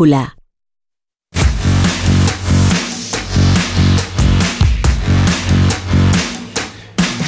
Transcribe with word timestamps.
brújula. 0.00 0.36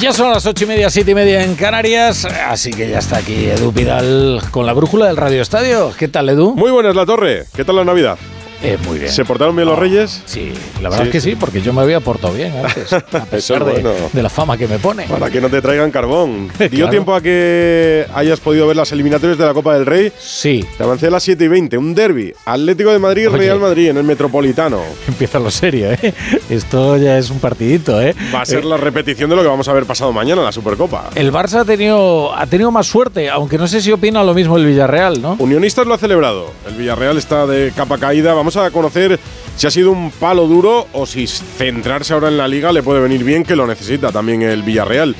Ya 0.01 0.11
son 0.11 0.31
las 0.31 0.45
ocho 0.45 0.65
y 0.65 0.67
media, 0.67 0.89
siete 0.89 1.11
y 1.11 1.15
media 1.15 1.43
en 1.43 1.55
Canarias, 1.55 2.25
así 2.25 2.71
que 2.71 2.89
ya 2.89 2.99
está 2.99 3.17
aquí 3.17 3.45
Edu 3.45 3.71
Pidal 3.71 4.41
con 4.51 4.65
la 4.65 4.73
brújula 4.73 5.05
del 5.05 5.15
Radio 5.15 5.41
Estadio. 5.41 5.93
¿Qué 5.97 6.09
tal, 6.09 6.27
Edu? 6.27 6.55
Muy 6.55 6.71
buenas, 6.71 6.93
La 6.93 7.05
Torre. 7.05 7.45
¿Qué 7.55 7.63
tal 7.63 7.77
la 7.77 7.85
Navidad? 7.85 8.17
Eh, 8.63 8.77
muy 8.87 8.97
bien. 8.99 9.11
¿Se 9.11 9.25
portaron 9.25 9.55
bien 9.55 9.67
los 9.67 9.77
reyes? 9.77 10.21
Sí, 10.25 10.51
la 10.81 10.89
verdad 10.89 11.03
Sí, 11.03 11.09
es 11.09 11.11
que 11.11 11.21
sí. 11.21 11.35
porque 11.35 11.61
yo 11.61 11.73
me 11.73 11.81
había 11.81 11.99
portado 11.99 12.33
bien 12.33 12.53
antes, 12.55 12.93
a 13.13 13.25
pesar 13.25 13.63
es 13.69 14.13
de, 14.13 14.23
la 14.23 14.29
fama 14.29 14.57
que 14.57 14.67
me 14.67 14.79
pone. 14.79 15.03
Para 15.05 15.29
que 15.29 15.41
no 15.41 15.49
te 15.49 15.61
traigan 15.61 15.91
carbón. 15.91 16.49
¿Dio 16.59 16.69
Claro. 16.69 16.89
tiempo 16.89 17.13
a 17.15 17.21
que 17.21 18.05
hayas 18.13 18.39
podido 18.39 18.65
ver 18.67 18.77
las 18.77 18.91
eliminatorias 18.91 19.37
de 19.37 19.45
la 19.45 19.53
Copa 19.53 19.73
del 19.75 19.85
Rey? 19.85 20.11
Sí, 20.17 20.65
Te 20.77 20.83
avancé 20.83 21.07
a 21.07 21.11
las 21.11 21.23
7 21.23 21.43
y 21.43 21.47
20. 21.47 21.77
Un 21.77 21.93
derby. 21.93 22.33
Atlético 22.45 22.91
de 22.91 22.99
Madrid, 22.99 23.27
Oye. 23.27 23.37
Real 23.37 23.59
Madrid 23.59 23.89
en 23.89 23.97
el 23.97 24.03
Metropolitano. 24.03 24.79
empieza 25.07 25.39
lo 25.39 25.51
serio, 25.51 25.91
¿eh? 25.91 26.13
Esto 26.49 26.97
ya 26.97 27.17
es 27.17 27.29
un 27.29 27.39
partidito, 27.39 28.01
¿eh? 28.01 28.15
Va 28.33 28.41
a 28.41 28.45
ser 28.45 28.59
Eh, 28.59 28.65
la 28.65 28.77
repetición 28.77 29.29
de 29.29 29.35
lo 29.35 29.41
que 29.41 29.47
vamos 29.49 29.67
a 29.67 29.73
ver 29.73 29.85
pasado 29.85 30.13
mañana 30.13 30.39
en 30.41 30.45
la 30.45 30.51
Supercopa. 30.53 31.09
El 31.15 31.31
Barça 31.33 31.59
ha 31.61 31.65
tenido, 31.65 32.33
ha 32.33 32.45
tenido 32.47 32.71
más 32.71 32.87
suerte, 32.87 33.29
aunque 33.29 33.57
no 33.57 33.67
sé 33.67 33.81
si 33.81 33.91
opina 33.91 34.23
lo 34.23 34.33
mismo 34.33 34.55
el 34.57 34.65
Villarreal, 34.65 35.21
¿no? 35.21 35.35
Unionistas 35.39 35.85
lo 35.85 35.93
ha 35.93 35.97
celebrado. 35.97 36.51
El 36.67 36.75
Villarreal 36.75 37.17
está 37.17 37.45
de 37.45 37.71
capa 37.75 37.97
caída. 37.97 38.33
Vamos 38.33 38.52
a 38.57 38.71
conocer 38.71 39.19
si 39.55 39.67
ha 39.67 39.71
sido 39.71 39.91
un 39.91 40.11
palo 40.11 40.47
duro 40.47 40.87
o 40.93 41.05
si 41.05 41.27
centrarse 41.27 42.13
ahora 42.13 42.27
en 42.29 42.37
la 42.37 42.47
liga 42.47 42.71
le 42.71 42.81
puede 42.83 42.99
venir 43.01 43.23
bien, 43.23 43.43
que 43.43 43.55
lo 43.55 43.67
necesita 43.67 44.11
también 44.11 44.41
el 44.41 44.63
Villarreal. 44.63 45.15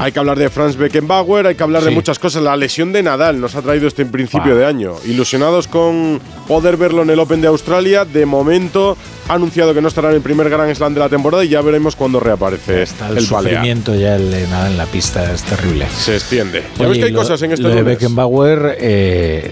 Hay 0.00 0.12
que 0.12 0.20
hablar 0.20 0.38
de 0.38 0.48
Franz 0.48 0.76
Beckenbauer, 0.76 1.48
hay 1.48 1.56
que 1.56 1.62
hablar 1.64 1.82
de 1.82 1.88
Sí. 1.88 1.94
muchas 1.94 2.20
cosas. 2.20 2.40
La 2.40 2.56
lesión 2.56 2.92
de 2.92 3.02
Nadal 3.02 3.40
nos 3.40 3.56
ha 3.56 3.62
traído 3.62 3.88
este 3.88 4.06
principio 4.06 4.52
Ah. 4.52 4.56
de 4.56 4.64
año. 4.64 4.94
Ilusionados 5.04 5.66
con 5.66 6.20
poder 6.46 6.76
verlo 6.76 7.02
en 7.02 7.10
el 7.10 7.18
Open 7.18 7.40
de 7.40 7.48
Australia. 7.48 8.04
De 8.04 8.24
momento 8.24 8.96
ha 9.28 9.34
anunciado 9.34 9.74
que 9.74 9.80
no 9.80 9.88
estará 9.88 10.10
en 10.10 10.14
el 10.14 10.20
primer 10.20 10.48
Grand 10.50 10.72
Slam 10.72 10.94
de 10.94 11.00
la 11.00 11.08
temporada 11.08 11.44
y 11.44 11.48
ya 11.48 11.62
veremos 11.62 11.96
cuándo 11.96 12.20
reaparece 12.20 12.82
Está 12.82 13.08
el, 13.08 13.18
el 13.18 13.26
sufrimiento 13.26 13.92
ya 13.96 14.14
el 14.14 14.30
de 14.30 14.46
nada 14.46 14.70
en 14.70 14.76
la 14.78 14.86
pista, 14.86 15.32
es 15.34 15.42
terrible. 15.42 15.88
Se 15.90 16.14
extiende. 16.14 16.62
Ya 16.78 16.82
Oye, 16.84 16.90
ves 16.90 16.98
que 16.98 17.04
hay 17.06 17.10
lo- 17.12 17.18
cosas 17.18 17.42
en 17.42 17.60
lo 17.60 17.68
de. 17.68 17.82
Beckenbauer, 17.82 18.76
eh, 18.80 19.50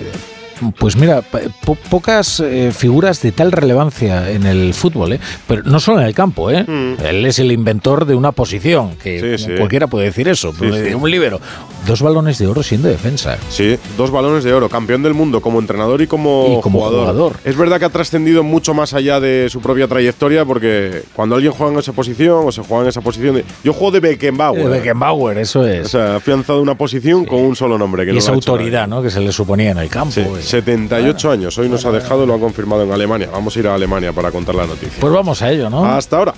pues 0.79 0.97
mira, 0.97 1.23
po- 1.23 1.77
pocas 1.91 2.41
eh, 2.41 2.73
figuras 2.77 3.21
de 3.23 3.33
tal 3.33 3.53
relevancia 3.53 4.31
en 4.31 4.47
el 4.47 4.75
fútbol, 4.75 5.15
¿eh? 5.15 5.21
pero 5.47 5.63
no 5.65 5.81
solo 5.81 6.01
en 6.01 6.07
el 6.07 6.15
campo. 6.15 6.51
¿eh? 6.51 6.65
Mm. 6.67 7.05
Él 7.05 7.27
es 7.27 7.39
el 7.39 7.53
inventor 7.53 8.05
de 8.07 8.15
una 8.15 8.33
posición, 8.33 8.97
que 8.97 9.37
Sí, 9.39 9.45
sí. 9.45 9.51
cualquiera 9.57 9.87
puede 9.87 10.07
decir 10.07 10.29
eso, 10.29 10.53
Sí, 10.53 10.59
pero 10.61 10.99
un 10.99 11.11
libero. 11.11 11.41
Dos 11.87 12.03
balones 12.03 12.39
de 12.39 12.47
oro 12.49 12.63
siendo 12.65 12.89
defensa. 12.89 13.39
Sí, 13.49 13.79
dos 13.97 14.11
balones 14.11 14.43
de 14.43 14.53
oro, 14.53 14.69
campeón 14.69 15.03
del 15.05 15.15
mundo 15.15 15.41
como 15.41 15.61
entrenador 15.61 16.03
y 16.03 16.07
como, 16.09 16.57
Y 16.59 16.61
como 16.61 16.81
jugador. 16.81 17.37
Es 17.45 17.57
verdad 17.57 17.79
que 17.79 17.85
ha 17.85 17.91
trascendido 17.91 18.43
mucho 18.43 18.75
más 18.75 18.93
allá 18.93 19.21
de 19.21 19.49
su 19.51 19.61
propia 19.61 19.87
trayectoria 19.87 20.45
porque 20.45 21.03
cuando 21.15 21.37
alguien 21.37 21.53
juega 21.53 21.73
en 21.75 21.79
esa 21.79 21.93
posición 21.93 22.43
o 22.47 22.51
se 22.53 22.63
juega 22.63 22.83
en 22.85 22.89
esa 22.89 23.01
posición, 23.03 23.37
de- 23.37 23.45
yo 23.63 23.73
juego 23.73 23.93
de 23.93 24.01
Beckenbauer. 24.01 24.65
De 24.65 24.69
Beckenbauer, 24.69 25.39
eso 25.39 25.65
es. 25.67 25.87
O 25.87 25.89
sea, 25.89 26.15
ha 26.15 26.17
afianzado 26.17 26.61
una 26.61 26.75
posición 26.77 27.25
con 27.25 27.39
un 27.41 27.55
solo 27.55 27.79
nombre. 27.79 28.05
Que 28.05 28.11
y 28.11 28.15
no 28.15 28.19
esa 28.19 28.33
hecho 28.35 28.53
autoridad. 28.53 28.89
¿no? 28.89 29.01
que 29.03 29.11
se 29.11 29.21
le 29.21 29.31
suponía 29.31 29.71
en 29.71 29.79
el 29.79 29.89
campo. 29.89 30.21
Sí, 30.47 30.57
eh. 30.59 30.63
78 30.63 31.31
años. 31.31 31.59
Hoy 31.59 31.69
nos 31.69 31.85
ha 31.85 31.93
dejado, 31.93 32.25
lo 32.25 32.35
ha 32.35 32.39
confirmado 32.39 32.83
en 32.83 32.93
Alemania. 32.93 33.29
Vamos 33.33 33.57
a 33.57 33.59
ir 33.59 33.69
a 33.69 33.75
Alemania 33.75 34.13
para 34.13 34.31
contar 34.31 34.55
la 34.55 34.67
noticia. 34.67 35.01
Pues 35.01 35.13
vamos 35.13 35.43
a 35.43 35.51
ello, 35.51 35.69
¿no? 35.69 35.85
Hasta 35.85 36.19
ahora. 36.19 36.35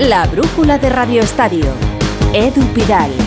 La 0.00 0.26
brújula 0.26 0.78
de 0.78 0.88
Radio 0.88 1.22
Estadio. 1.22 1.66
Edu 2.32 2.62
Pidal. 2.74 3.25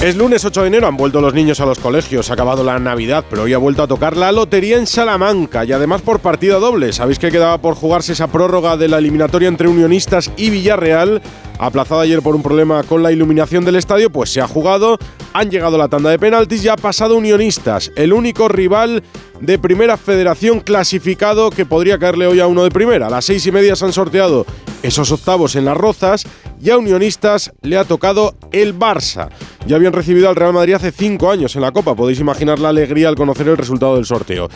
Es 0.00 0.14
lunes 0.14 0.44
8 0.44 0.60
de 0.60 0.68
enero, 0.68 0.86
han 0.86 0.96
vuelto 0.96 1.20
los 1.20 1.34
niños 1.34 1.58
a 1.58 1.66
los 1.66 1.80
colegios, 1.80 2.30
ha 2.30 2.34
acabado 2.34 2.62
la 2.62 2.78
Navidad, 2.78 3.24
pero 3.28 3.42
hoy 3.42 3.52
ha 3.52 3.58
vuelto 3.58 3.82
a 3.82 3.88
tocar 3.88 4.16
la 4.16 4.30
lotería 4.30 4.78
en 4.78 4.86
Salamanca 4.86 5.64
y 5.64 5.72
además 5.72 6.02
por 6.02 6.20
partida 6.20 6.60
doble. 6.60 6.92
Sabéis 6.92 7.18
que 7.18 7.32
quedaba 7.32 7.58
por 7.58 7.74
jugarse 7.74 8.12
esa 8.12 8.28
prórroga 8.28 8.76
de 8.76 8.86
la 8.86 8.98
eliminatoria 8.98 9.48
entre 9.48 9.66
Unionistas 9.66 10.30
y 10.36 10.50
Villarreal, 10.50 11.20
aplazada 11.58 12.02
ayer 12.02 12.22
por 12.22 12.36
un 12.36 12.44
problema 12.44 12.84
con 12.84 13.02
la 13.02 13.10
iluminación 13.10 13.64
del 13.64 13.74
estadio, 13.74 14.08
pues 14.08 14.30
se 14.30 14.40
ha 14.40 14.46
jugado, 14.46 14.98
han 15.32 15.50
llegado 15.50 15.76
la 15.76 15.88
tanda 15.88 16.10
de 16.10 16.18
penaltis 16.20 16.64
y 16.64 16.68
ha 16.68 16.76
pasado 16.76 17.16
Unionistas, 17.16 17.90
el 17.96 18.12
único 18.12 18.46
rival 18.46 19.02
de 19.40 19.58
primera 19.58 19.96
federación 19.96 20.60
clasificado 20.60 21.50
que 21.50 21.66
podría 21.66 21.98
caerle 21.98 22.28
hoy 22.28 22.38
a 22.38 22.46
uno 22.46 22.62
de 22.62 22.70
primera. 22.70 23.08
A 23.08 23.10
las 23.10 23.24
seis 23.24 23.44
y 23.46 23.50
media 23.50 23.74
se 23.74 23.84
han 23.84 23.92
sorteado 23.92 24.46
esos 24.84 25.10
octavos 25.10 25.56
en 25.56 25.64
las 25.64 25.76
rozas 25.76 26.24
y 26.60 26.70
a 26.70 26.78
Unionistas 26.78 27.52
le 27.62 27.76
ha 27.76 27.84
tocado 27.84 28.36
el 28.52 28.78
Barça. 28.78 29.28
Ya 29.68 29.76
habían 29.76 29.92
recibido 29.92 30.30
al 30.30 30.34
Real 30.34 30.54
Madrid 30.54 30.72
hace 30.72 30.92
cinco 30.92 31.30
años 31.30 31.54
en 31.54 31.60
la 31.60 31.72
Copa, 31.72 31.94
podéis 31.94 32.18
imaginar 32.20 32.58
la 32.58 32.70
alegría 32.70 33.10
al 33.10 33.16
conocer 33.16 33.48
el 33.48 33.58
resultado 33.58 33.96
del 33.96 34.06
sorteo. 34.06 34.48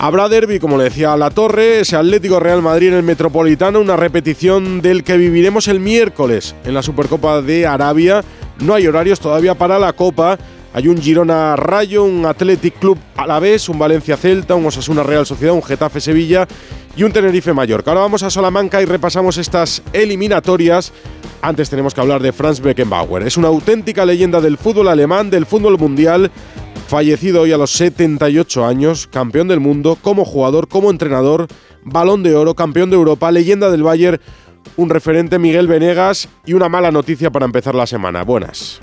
Habrá 0.00 0.28
derby, 0.28 0.58
como 0.58 0.76
le 0.76 0.82
decía 0.82 1.16
La 1.16 1.30
Torre, 1.30 1.78
ese 1.78 1.94
Atlético 1.94 2.40
Real 2.40 2.62
Madrid 2.62 2.88
en 2.88 2.94
el 2.94 3.04
Metropolitano, 3.04 3.78
una 3.80 3.94
repetición 3.94 4.82
del 4.82 5.04
que 5.04 5.18
viviremos 5.18 5.68
el 5.68 5.78
miércoles 5.78 6.56
en 6.64 6.74
la 6.74 6.82
Supercopa 6.82 7.42
de 7.42 7.64
Arabia. 7.64 8.24
No 8.58 8.74
hay 8.74 8.88
horarios 8.88 9.20
todavía 9.20 9.54
para 9.54 9.78
la 9.78 9.92
Copa. 9.92 10.36
Hay 10.74 10.88
un 10.88 11.00
Girona 11.00 11.54
Rayo, 11.54 12.02
un 12.02 12.26
Athletic 12.26 12.80
Club 12.80 12.98
Alavés, 13.16 13.68
un 13.68 13.78
Valencia 13.78 14.16
Celta, 14.16 14.56
un 14.56 14.66
Osasuna 14.66 15.04
Real 15.04 15.24
Sociedad, 15.24 15.54
un 15.54 15.62
Getafe 15.62 16.00
Sevilla 16.00 16.48
y 16.96 17.02
un 17.02 17.12
Tenerife 17.12 17.52
Mallorca. 17.52 17.90
Ahora 17.90 18.00
vamos 18.00 18.22
a 18.22 18.30
Salamanca 18.30 18.80
y 18.80 18.86
repasamos 18.86 19.36
estas 19.36 19.82
eliminatorias. 19.92 20.92
Antes 21.42 21.68
tenemos 21.68 21.94
que 21.94 22.00
hablar 22.00 22.22
de 22.22 22.32
Franz 22.32 22.60
Beckenbauer. 22.60 23.22
Es 23.22 23.36
una 23.36 23.48
auténtica 23.48 24.06
leyenda 24.06 24.40
del 24.40 24.56
fútbol 24.56 24.88
alemán, 24.88 25.28
del 25.28 25.46
fútbol 25.46 25.78
mundial. 25.78 26.30
Fallecido 26.88 27.42
hoy 27.42 27.52
a 27.52 27.58
los 27.58 27.72
78 27.72 28.64
años, 28.64 29.06
campeón 29.08 29.48
del 29.48 29.60
mundo, 29.60 29.98
como 30.00 30.24
jugador, 30.24 30.68
como 30.68 30.90
entrenador, 30.90 31.48
balón 31.84 32.22
de 32.22 32.34
oro, 32.34 32.54
campeón 32.54 32.90
de 32.90 32.96
Europa, 32.96 33.30
leyenda 33.30 33.70
del 33.70 33.82
Bayern, 33.82 34.20
un 34.76 34.88
referente 34.88 35.38
Miguel 35.38 35.66
Venegas 35.66 36.28
y 36.46 36.54
una 36.54 36.68
mala 36.68 36.90
noticia 36.90 37.30
para 37.30 37.44
empezar 37.44 37.74
la 37.74 37.86
semana. 37.86 38.22
Buenas. 38.22 38.80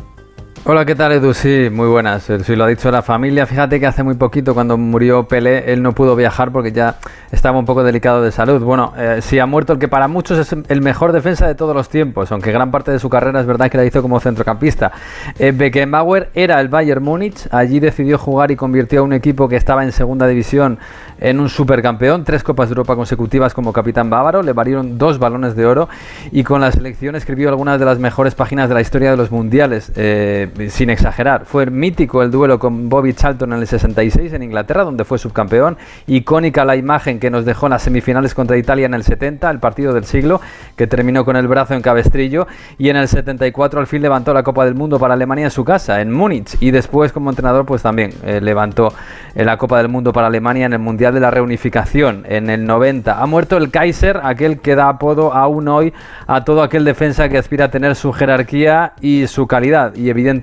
Hola, 0.65 0.85
¿qué 0.85 0.95
tal 0.95 1.11
Edu? 1.11 1.33
Sí, 1.33 1.67
muy 1.69 1.89
buenas. 1.89 2.29
Eh, 2.29 2.39
Sí, 2.41 2.55
lo 2.55 2.63
ha 2.63 2.67
dicho 2.67 2.89
la 2.89 3.01
familia. 3.01 3.45
Fíjate 3.45 3.81
que 3.81 3.85
hace 3.85 4.01
muy 4.01 4.15
poquito, 4.15 4.53
cuando 4.53 4.77
murió 4.77 5.27
Pelé, 5.27 5.73
él 5.73 5.83
no 5.83 5.91
pudo 5.91 6.15
viajar 6.15 6.53
porque 6.53 6.71
ya 6.71 6.95
estaba 7.33 7.59
un 7.59 7.65
poco 7.65 7.83
delicado 7.83 8.21
de 8.21 8.31
salud. 8.31 8.63
Bueno, 8.63 8.93
eh, 8.97 9.17
sí 9.21 9.39
ha 9.39 9.45
muerto 9.45 9.73
el 9.73 9.79
que 9.79 9.89
para 9.89 10.07
muchos 10.07 10.39
es 10.39 10.55
el 10.69 10.81
mejor 10.81 11.11
defensa 11.11 11.47
de 11.47 11.55
todos 11.55 11.75
los 11.75 11.89
tiempos, 11.89 12.31
aunque 12.31 12.53
gran 12.53 12.71
parte 12.71 12.91
de 12.91 12.99
su 12.99 13.09
carrera 13.09 13.41
es 13.41 13.45
verdad 13.45 13.69
que 13.69 13.75
la 13.77 13.83
hizo 13.83 14.01
como 14.01 14.21
centrocampista. 14.21 14.93
Eh, 15.37 15.51
Beckenbauer 15.51 16.29
era 16.33 16.61
el 16.61 16.69
Bayern 16.69 17.03
Múnich, 17.03 17.45
allí 17.51 17.81
decidió 17.81 18.17
jugar 18.17 18.51
y 18.51 18.55
convirtió 18.55 19.01
a 19.01 19.03
un 19.03 19.11
equipo 19.11 19.49
que 19.49 19.57
estaba 19.57 19.83
en 19.83 19.91
segunda 19.91 20.27
división 20.27 20.79
en 21.19 21.39
un 21.41 21.49
supercampeón, 21.49 22.23
tres 22.23 22.43
Copas 22.43 22.69
de 22.69 22.73
Europa 22.73 22.95
consecutivas 22.95 23.53
como 23.53 23.73
capitán 23.73 24.09
bávaro, 24.09 24.43
le 24.43 24.53
valieron 24.53 24.97
dos 24.97 25.19
balones 25.19 25.55
de 25.55 25.65
oro 25.65 25.89
y 26.31 26.43
con 26.43 26.61
la 26.61 26.71
selección 26.71 27.15
escribió 27.15 27.49
algunas 27.49 27.79
de 27.79 27.85
las 27.85 27.99
mejores 27.99 28.35
páginas 28.35 28.69
de 28.69 28.75
la 28.75 28.81
historia 28.81 29.11
de 29.11 29.17
los 29.17 29.31
mundiales. 29.31 29.91
Eh, 29.95 30.49
sin 30.69 30.89
exagerar. 30.89 31.45
Fue 31.45 31.65
mítico 31.65 32.23
el 32.23 32.31
duelo 32.31 32.59
con 32.59 32.89
Bobby 32.89 33.13
Charlton 33.13 33.53
en 33.53 33.59
el 33.59 33.67
66 33.67 34.33
en 34.33 34.43
Inglaterra, 34.43 34.83
donde 34.83 35.03
fue 35.03 35.17
subcampeón. 35.17 35.77
Icónica 36.07 36.65
la 36.65 36.75
imagen 36.75 37.19
que 37.19 37.29
nos 37.29 37.45
dejó 37.45 37.67
en 37.67 37.71
las 37.71 37.83
semifinales 37.83 38.33
contra 38.33 38.57
Italia 38.57 38.85
en 38.85 38.93
el 38.93 39.03
70, 39.03 39.49
el 39.49 39.59
partido 39.59 39.93
del 39.93 40.05
siglo, 40.05 40.41
que 40.75 40.87
terminó 40.87 41.25
con 41.25 41.35
el 41.35 41.47
brazo 41.47 41.73
en 41.73 41.81
cabestrillo. 41.81 42.47
Y 42.77 42.89
en 42.89 42.97
el 42.97 43.07
74 43.07 43.79
al 43.79 43.87
fin 43.87 44.01
levantó 44.01 44.33
la 44.33 44.43
Copa 44.43 44.65
del 44.65 44.75
Mundo 44.75 44.99
para 44.99 45.13
Alemania 45.13 45.45
en 45.45 45.51
su 45.51 45.65
casa, 45.65 46.01
en 46.01 46.11
Múnich. 46.11 46.55
Y 46.59 46.71
después 46.71 47.11
como 47.11 47.29
entrenador 47.29 47.65
pues 47.65 47.81
también 47.81 48.11
eh, 48.23 48.39
levantó 48.41 48.93
eh, 49.35 49.43
la 49.43 49.57
Copa 49.57 49.77
del 49.77 49.89
Mundo 49.89 50.13
para 50.13 50.27
Alemania 50.27 50.65
en 50.65 50.73
el 50.73 50.79
Mundial 50.79 51.13
de 51.13 51.19
la 51.19 51.31
Reunificación 51.31 52.25
en 52.27 52.49
el 52.49 52.65
90. 52.65 53.21
Ha 53.21 53.25
muerto 53.25 53.57
el 53.57 53.71
Kaiser, 53.71 54.19
aquel 54.23 54.59
que 54.59 54.75
da 54.75 54.89
apodo 54.89 55.33
aún 55.33 55.67
hoy 55.67 55.93
a 56.27 56.43
todo 56.43 56.61
aquel 56.63 56.85
defensa 56.85 57.29
que 57.29 57.37
aspira 57.37 57.65
a 57.65 57.71
tener 57.71 57.95
su 57.95 58.13
jerarquía 58.13 58.93
y 59.01 59.27
su 59.27 59.47
calidad. 59.47 59.95
Y 59.95 60.09
evidentemente 60.09 60.42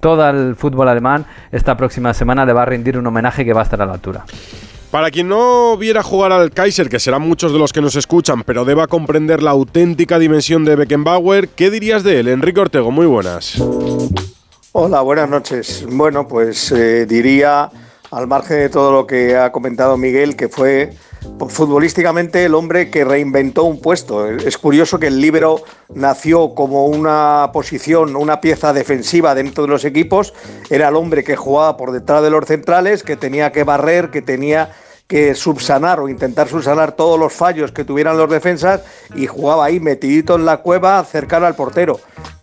todo 0.00 0.28
el 0.28 0.56
fútbol 0.56 0.88
alemán 0.88 1.26
esta 1.52 1.76
próxima 1.76 2.14
semana 2.14 2.44
le 2.44 2.52
va 2.52 2.62
a 2.62 2.66
rendir 2.66 2.98
un 2.98 3.06
homenaje 3.06 3.44
que 3.44 3.52
va 3.52 3.60
a 3.60 3.64
estar 3.64 3.80
a 3.82 3.86
la 3.86 3.94
altura. 3.94 4.24
Para 4.90 5.10
quien 5.10 5.28
no 5.28 5.76
viera 5.76 6.02
jugar 6.02 6.32
al 6.32 6.50
Kaiser, 6.50 6.88
que 6.88 6.98
serán 6.98 7.20
muchos 7.20 7.52
de 7.52 7.58
los 7.58 7.74
que 7.74 7.82
nos 7.82 7.94
escuchan, 7.94 8.42
pero 8.42 8.64
deba 8.64 8.86
comprender 8.86 9.42
la 9.42 9.50
auténtica 9.50 10.18
dimensión 10.18 10.64
de 10.64 10.76
Beckenbauer, 10.76 11.50
¿qué 11.50 11.70
dirías 11.70 12.04
de 12.04 12.20
él? 12.20 12.28
Enrique 12.28 12.60
Ortego, 12.60 12.90
muy 12.90 13.04
buenas. 13.04 13.62
Hola, 14.72 15.02
buenas 15.02 15.28
noches. 15.28 15.84
Bueno, 15.90 16.26
pues 16.26 16.72
eh, 16.72 17.04
diría, 17.04 17.70
al 18.10 18.26
margen 18.26 18.58
de 18.58 18.68
todo 18.68 18.92
lo 18.92 19.06
que 19.06 19.36
ha 19.36 19.52
comentado 19.52 19.96
Miguel, 19.96 20.36
que 20.36 20.48
fue 20.48 20.92
pues, 21.38 21.52
futbolísticamente 21.52 22.44
el 22.44 22.54
hombre 22.54 22.90
que 22.90 23.04
reinventó 23.04 23.64
un 23.64 23.80
puesto. 23.80 24.28
Es 24.28 24.58
curioso 24.58 24.98
que 24.98 25.08
el 25.08 25.20
líbero 25.20 25.62
nació 25.94 26.54
como 26.54 26.86
una 26.86 27.50
posición, 27.52 28.16
una 28.16 28.40
pieza 28.40 28.72
defensiva 28.72 29.34
dentro 29.34 29.64
de 29.64 29.70
los 29.70 29.84
equipos. 29.84 30.34
Era 30.70 30.88
el 30.88 30.96
hombre 30.96 31.24
que 31.24 31.36
jugaba 31.36 31.76
por 31.76 31.92
detrás 31.92 32.22
de 32.22 32.30
los 32.30 32.44
centrales, 32.46 33.02
que 33.02 33.16
tenía 33.16 33.52
que 33.52 33.64
barrer, 33.64 34.10
que 34.10 34.22
tenía 34.22 34.70
que 35.06 35.34
subsanar 35.34 36.00
o 36.00 36.08
intentar 36.08 36.48
subsanar 36.48 36.92
todos 36.92 37.18
los 37.18 37.32
fallos 37.32 37.72
que 37.72 37.84
tuvieran 37.84 38.18
los 38.18 38.28
defensas 38.28 38.82
y 39.14 39.26
jugaba 39.26 39.64
ahí 39.64 39.80
metidito 39.80 40.34
en 40.34 40.44
la 40.44 40.58
cueva 40.58 41.02
cercano 41.04 41.46
al 41.46 41.56
portero. 41.56 41.98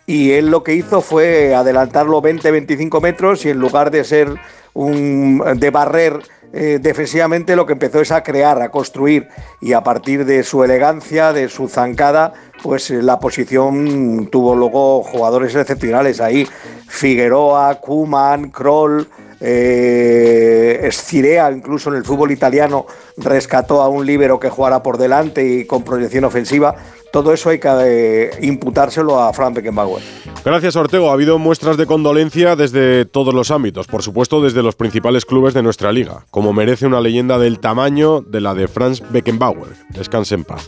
Y 0.08 0.32
él 0.32 0.50
lo 0.50 0.64
que 0.64 0.74
hizo 0.74 1.02
fue 1.02 1.56
adelantarlo 1.56 2.22
20-25 2.22 3.02
metros 3.02 3.46
y 3.46 3.50
en 3.50 3.60
lugar 3.60 3.92
de 3.92 4.04
ser 4.04 4.36
un 4.76 5.44
de 5.56 5.70
barrer 5.72 6.22
eh, 6.58 6.80
defensivamente 6.82 7.54
lo 7.58 7.66
que 7.66 7.74
empezó 7.74 8.00
es 8.00 8.14
a 8.14 8.24
crear, 8.24 8.62
a 8.62 8.72
construir 8.72 9.28
y 9.60 9.74
a 9.74 9.84
partir 9.84 10.24
de 10.24 10.42
su 10.42 10.64
elegancia, 10.64 11.34
de 11.34 11.50
su 11.50 11.68
zancada, 11.68 12.32
pues 12.64 12.90
eh, 12.92 13.02
la 13.02 13.20
posición 13.20 14.30
tuvo 14.32 14.56
luego 14.56 15.04
jugadores 15.04 15.54
excepcionales 15.54 16.22
ahí, 16.22 16.48
Figueroa, 16.88 17.76
Kuman, 17.82 18.52
Kroll, 18.52 19.06
eh, 19.42 20.80
Escirea, 20.84 21.52
incluso 21.52 21.90
en 21.90 21.98
el 21.98 22.06
fútbol 22.06 22.32
italiano, 22.32 22.86
rescató 23.18 23.82
a 23.82 23.90
un 23.90 24.06
líbero 24.06 24.40
que 24.40 24.50
jugara 24.50 24.82
por 24.82 24.98
delante 24.98 25.46
y 25.46 25.66
con 25.66 25.84
proyección 25.84 26.24
ofensiva. 26.24 26.74
Todo 27.16 27.32
eso 27.32 27.50
hay 27.50 27.60
que 27.60 27.70
eh, 27.70 28.30
imputárselo 28.42 29.22
a 29.22 29.32
Frank 29.32 29.56
Beckenbauer. 29.56 30.04
Gracias, 30.44 30.76
Ortego. 30.76 31.10
Ha 31.10 31.14
habido 31.14 31.40
muestras 31.40 31.78
de 31.78 31.86
condolencia 31.86 32.58
desde 32.58 33.06
todos 33.06 33.34
los 33.34 33.52
ámbitos, 33.52 33.88
por 33.88 34.04
supuesto 34.04 34.42
desde 34.42 34.62
los 34.62 34.76
principales 34.76 35.24
clubes 35.24 35.54
de 35.54 35.64
nuestra 35.64 35.94
liga, 35.94 36.26
como 36.30 36.52
merece 36.52 36.86
una 36.86 37.00
leyenda 37.00 37.40
del 37.40 37.62
tamaño 37.62 38.20
de 38.20 38.42
la 38.42 38.54
de 38.54 38.68
Franz 38.68 39.02
Beckenbauer. 39.12 39.70
Descanse 39.92 40.36
en 40.36 40.44
paz. 40.44 40.68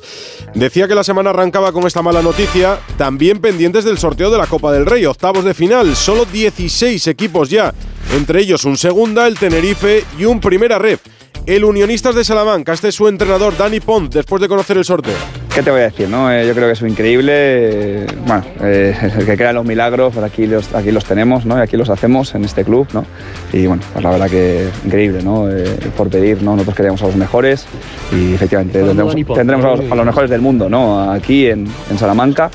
Decía 0.56 0.88
que 0.88 0.96
la 0.96 1.04
semana 1.04 1.32
arrancaba 1.32 1.74
con 1.74 1.86
esta 1.86 2.02
mala 2.02 2.22
noticia, 2.22 2.80
también 2.98 3.42
pendientes 3.42 3.84
del 3.84 3.98
sorteo 3.98 4.32
de 4.32 4.38
la 4.38 4.48
Copa 4.48 4.72
del 4.72 4.86
Rey, 4.86 5.06
octavos 5.06 5.44
de 5.44 5.54
final, 5.54 5.98
solo 5.98 6.24
16 6.24 7.08
equipos 7.08 7.50
ya, 7.50 7.74
entre 8.16 8.40
ellos 8.40 8.64
un 8.64 8.78
segunda, 8.78 9.28
el 9.28 9.38
Tenerife 9.38 10.06
y 10.18 10.24
un 10.24 10.40
primera 10.40 10.80
ref. 10.80 11.02
El 11.46 11.66
Unionistas 11.66 12.16
de 12.16 12.24
Salamanca, 12.24 12.72
este 12.72 12.88
es 12.88 12.96
su 12.96 13.10
entrenador 13.10 13.58
Dani 13.58 13.82
Pont, 13.82 14.14
después 14.14 14.42
de 14.42 14.48
conocer 14.48 14.78
el 14.78 14.86
sorteo. 14.86 15.47
¿Qué 15.58 15.64
te 15.64 15.72
voy 15.72 15.82
a 15.82 15.86
decir? 15.86 16.08
No? 16.08 16.32
Eh, 16.32 16.46
yo 16.46 16.54
creo 16.54 16.68
que 16.68 16.74
es 16.74 16.82
increíble. 16.84 18.06
bueno, 18.28 18.46
eh, 18.62 18.96
el 19.18 19.26
que 19.26 19.36
crean 19.36 19.56
los 19.56 19.66
milagros, 19.66 20.14
pues 20.14 20.24
aquí 20.24 20.46
los, 20.46 20.72
aquí 20.76 20.92
los 20.92 21.04
tenemos 21.04 21.48
¿no? 21.48 21.58
y 21.58 21.62
aquí 21.62 21.76
los 21.78 21.90
hacemos 21.90 22.36
en 22.36 22.46
este 22.46 22.64
club. 22.64 22.88
¿no? 22.94 23.04
Y 23.52 23.66
bueno, 23.66 23.82
pues 23.92 24.04
la 24.04 24.12
verdad 24.12 24.30
que 24.30 24.70
increíble, 24.86 25.24
¿no? 25.24 25.50
Eh, 25.50 25.66
por 25.98 26.12
pedir, 26.12 26.44
¿no? 26.44 26.52
nosotros 26.52 26.76
queríamos 26.76 27.02
a 27.02 27.08
los 27.08 27.16
mejores 27.16 27.66
y 28.12 28.36
efectivamente 28.36 28.84
tendremos, 28.84 29.16
tendremos 29.16 29.66
a, 29.66 29.70
los, 29.70 29.92
a 29.92 29.96
los 29.96 30.06
mejores 30.06 30.30
del 30.30 30.42
mundo 30.42 30.70
¿no? 30.70 31.10
aquí 31.12 31.48
en, 31.48 31.68
en 31.90 31.98
Salamanca 31.98 32.52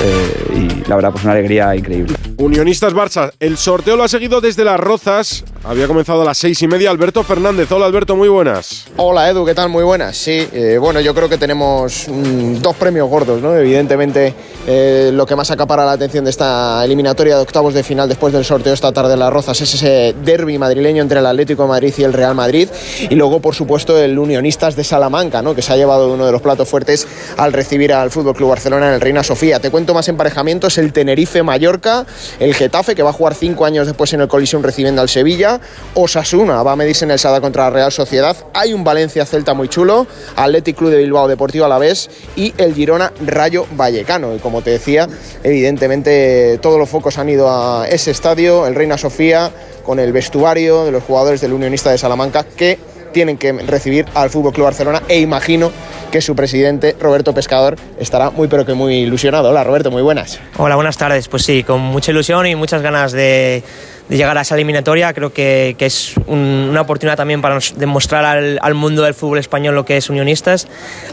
eh, 0.00 0.54
y 0.54 0.88
la 0.88 0.96
verdad 0.96 1.10
pues 1.10 1.24
una 1.24 1.32
alegría 1.32 1.74
increíble. 1.74 2.14
Unionistas 2.38 2.92
Barça, 2.92 3.30
el 3.38 3.56
sorteo 3.56 3.96
lo 3.96 4.02
ha 4.02 4.08
seguido 4.08 4.40
desde 4.40 4.64
Las 4.64 4.80
Rozas. 4.80 5.44
Había 5.64 5.86
comenzado 5.86 6.22
a 6.22 6.24
las 6.24 6.38
seis 6.38 6.60
y 6.62 6.66
media. 6.66 6.90
Alberto 6.90 7.22
Fernández. 7.22 7.70
Hola 7.70 7.86
Alberto, 7.86 8.16
muy 8.16 8.28
buenas. 8.28 8.86
Hola 8.96 9.30
Edu, 9.30 9.44
¿qué 9.44 9.54
tal? 9.54 9.68
Muy 9.68 9.84
buenas. 9.84 10.16
Sí, 10.16 10.48
eh, 10.52 10.76
bueno, 10.80 11.00
yo 11.00 11.14
creo 11.14 11.28
que 11.28 11.38
tenemos 11.38 12.08
mm, 12.08 12.41
dos 12.60 12.76
premios 12.76 13.08
gordos, 13.08 13.40
¿no? 13.40 13.56
Evidentemente, 13.56 14.34
eh, 14.66 15.10
lo 15.12 15.26
que 15.26 15.36
más 15.36 15.50
acapara 15.50 15.84
la 15.84 15.92
atención 15.92 16.24
de 16.24 16.30
esta 16.30 16.84
eliminatoria 16.84 17.36
de 17.36 17.42
octavos 17.42 17.74
de 17.74 17.82
final 17.82 18.08
después 18.08 18.32
del 18.32 18.44
sorteo 18.44 18.72
esta 18.72 18.92
tarde 18.92 19.14
en 19.14 19.20
Las 19.20 19.32
Rozas 19.32 19.60
es 19.60 19.74
ese 19.74 20.14
derby 20.24 20.58
madrileño 20.58 21.02
entre 21.02 21.18
el 21.18 21.26
Atlético 21.26 21.62
de 21.62 21.68
Madrid 21.68 21.94
y 21.96 22.02
el 22.04 22.12
Real 22.12 22.34
Madrid. 22.34 22.68
Y 23.08 23.14
luego, 23.14 23.40
por 23.40 23.54
supuesto, 23.54 23.98
el 23.98 24.18
Unionistas 24.18 24.76
de 24.76 24.84
Salamanca, 24.84 25.42
¿no? 25.42 25.54
Que 25.54 25.62
se 25.62 25.72
ha 25.72 25.76
llevado 25.76 26.12
uno 26.12 26.26
de 26.26 26.32
los 26.32 26.42
platos 26.42 26.68
fuertes 26.68 27.06
al 27.36 27.52
recibir 27.52 27.92
al 27.92 28.10
Fútbol 28.10 28.34
Club 28.34 28.50
Barcelona 28.50 28.88
en 28.88 28.94
el 28.94 29.00
Reina 29.00 29.22
Sofía. 29.22 29.60
Te 29.60 29.70
cuento 29.70 29.94
más 29.94 30.08
emparejamientos: 30.08 30.78
el 30.78 30.92
Tenerife-Mallorca, 30.92 32.06
el 32.38 32.54
Getafe, 32.54 32.94
que 32.94 33.02
va 33.02 33.10
a 33.10 33.14
jugar 33.14 33.34
cinco 33.34 33.64
años 33.64 33.86
después 33.86 34.12
en 34.12 34.20
el 34.20 34.28
Coliseum 34.28 34.62
recibiendo 34.62 35.00
al 35.00 35.08
Sevilla, 35.08 35.60
Osasuna 35.94 36.62
va 36.62 36.72
a 36.72 36.76
medirse 36.76 37.04
en 37.04 37.10
el 37.10 37.18
Sada 37.18 37.40
contra 37.40 37.64
la 37.64 37.70
Real 37.70 37.92
Sociedad. 37.92 38.36
Hay 38.54 38.72
un 38.72 38.84
Valencia-Celta 38.84 39.54
muy 39.54 39.68
chulo, 39.68 40.06
Athletic 40.36 40.76
Club 40.76 40.90
de 40.90 40.98
Bilbao 40.98 41.28
Deportivo 41.28 41.64
Alavés 41.64 42.10
y 42.36 42.54
el 42.58 42.74
Girona 42.74 43.12
Rayo 43.24 43.66
Vallecano. 43.76 44.34
Y 44.34 44.38
como 44.38 44.62
te 44.62 44.70
decía, 44.70 45.08
evidentemente 45.42 46.58
todos 46.58 46.78
los 46.78 46.88
focos 46.88 47.18
han 47.18 47.28
ido 47.28 47.50
a 47.50 47.86
ese 47.88 48.10
estadio, 48.10 48.66
el 48.66 48.74
Reina 48.74 48.98
Sofía, 48.98 49.50
con 49.84 49.98
el 49.98 50.12
vestuario 50.12 50.84
de 50.84 50.92
los 50.92 51.02
jugadores 51.02 51.40
del 51.40 51.52
Unionista 51.52 51.90
de 51.90 51.98
Salamanca 51.98 52.44
que 52.44 52.78
tienen 53.12 53.36
que 53.36 53.52
recibir 53.52 54.06
al 54.14 54.30
Fútbol 54.30 54.52
Club 54.52 54.64
Barcelona 54.64 55.02
e 55.08 55.20
imagino 55.20 55.70
que 56.10 56.20
su 56.20 56.34
presidente 56.34 56.96
Roberto 56.98 57.32
Pescador 57.34 57.76
estará 57.98 58.30
muy 58.30 58.48
pero 58.48 58.66
que 58.66 58.74
muy 58.74 58.96
ilusionado. 58.96 59.50
Hola 59.50 59.64
Roberto, 59.64 59.90
muy 59.90 60.02
buenas. 60.02 60.40
Hola, 60.56 60.74
buenas 60.74 60.96
tardes. 60.96 61.28
Pues 61.28 61.44
sí, 61.44 61.62
con 61.62 61.80
mucha 61.80 62.10
ilusión 62.10 62.46
y 62.46 62.54
muchas 62.54 62.82
ganas 62.82 63.12
de, 63.12 63.62
de 64.08 64.16
llegar 64.16 64.36
a 64.36 64.42
esa 64.42 64.54
eliminatoria. 64.54 65.12
Creo 65.12 65.32
que, 65.32 65.74
que 65.78 65.86
es 65.86 66.14
un- 66.26 66.68
una 66.70 66.80
oportunidad 66.82 67.16
también 67.16 67.40
para 67.40 67.54
nos- 67.54 67.74
demostrar 67.78 68.24
al, 68.24 68.58
al 68.60 68.74
mundo 68.74 69.02
del 69.02 69.14
fútbol 69.14 69.38
español 69.38 69.74
lo 69.74 69.84
que 69.84 69.96
es 69.96 70.10
unionistas. 70.10 70.66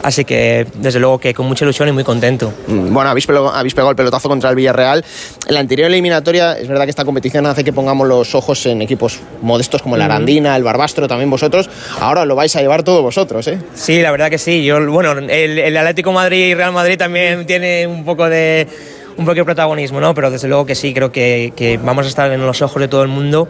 Así 0.04 0.26
que, 0.26 0.66
desde 0.76 1.00
luego, 1.00 1.20
que 1.20 1.34
con 1.34 1.46
mucha 1.48 1.66
ilusión 1.66 1.88
y 1.90 1.92
muy 1.92 2.04
contento. 2.04 2.54
Mm, 2.68 2.94
Bueno, 2.94 3.10
habéis 3.10 3.26
pegado, 3.28 3.54
habéis 3.54 3.74
pegado 3.74 3.92
el 3.92 3.96
pelotazo 3.96 4.28
contra 4.30 4.50
el 4.50 4.56
Villarreal. 4.56 5.04
En 5.48 5.54
la 5.54 5.60
anterior 5.60 5.88
eliminatoria, 5.88 6.58
es 6.58 6.68
verdad 6.68 6.84
que 6.86 6.90
esta 6.90 7.06
competición 7.06 7.46
hace 7.46 7.64
que 7.64 7.72
pongamos 7.74 8.08
los 8.08 8.36
ojos 8.36 8.66
en 8.66 8.82
equipos 8.82 9.20
modestos 9.42 9.82
como 9.82 9.96
el 9.96 10.02
Arandina, 10.02 10.56
el 10.56 10.64
Barbastro, 10.64 11.08
también 11.08 11.30
vosotros. 11.30 11.70
Ahora 12.00 12.26
lo 12.26 12.36
vais 12.36 12.56
a 12.56 12.62
llevar 12.62 12.84
todos 12.84 13.02
vosotros, 13.02 13.48
¿eh? 13.48 13.58
Sí, 13.76 14.02
la 14.02 14.12
verdad 14.12 14.30
que 14.30 14.38
sí. 14.38 14.64
Yo, 14.64 14.80
bueno, 14.92 15.12
el, 15.14 15.30
el 15.60 15.78
Atlético 15.78 16.12
Madrid 16.12 16.48
y 16.48 16.54
Real 16.56 16.72
Madrid 16.74 16.98
también 16.98 17.46
tiene 17.46 17.88
un 17.88 18.04
poco 18.04 18.28
de 18.30 18.68
un 19.20 19.26
de 19.26 19.44
protagonismo, 19.44 20.00
¿no? 20.00 20.14
Pero 20.14 20.32
desde 20.32 20.48
luego 20.48 20.66
que 20.66 20.76
sí, 20.76 20.94
creo 20.94 21.12
que, 21.12 21.80
vamos 21.84 22.06
a 22.06 22.10
estar 22.10 22.32
en 22.32 22.46
los 22.46 22.62
ojos 22.62 22.82
de 22.82 22.88
todo 22.88 23.04
el 23.04 23.10
mundo 23.10 23.50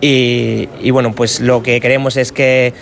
y, 0.00 0.68
y 0.82 0.90
bueno, 0.90 1.12
pues 1.12 1.40
lo 1.40 1.62
que 1.62 1.80
queremos 1.80 2.16
es 2.16 2.32
que 2.32 2.74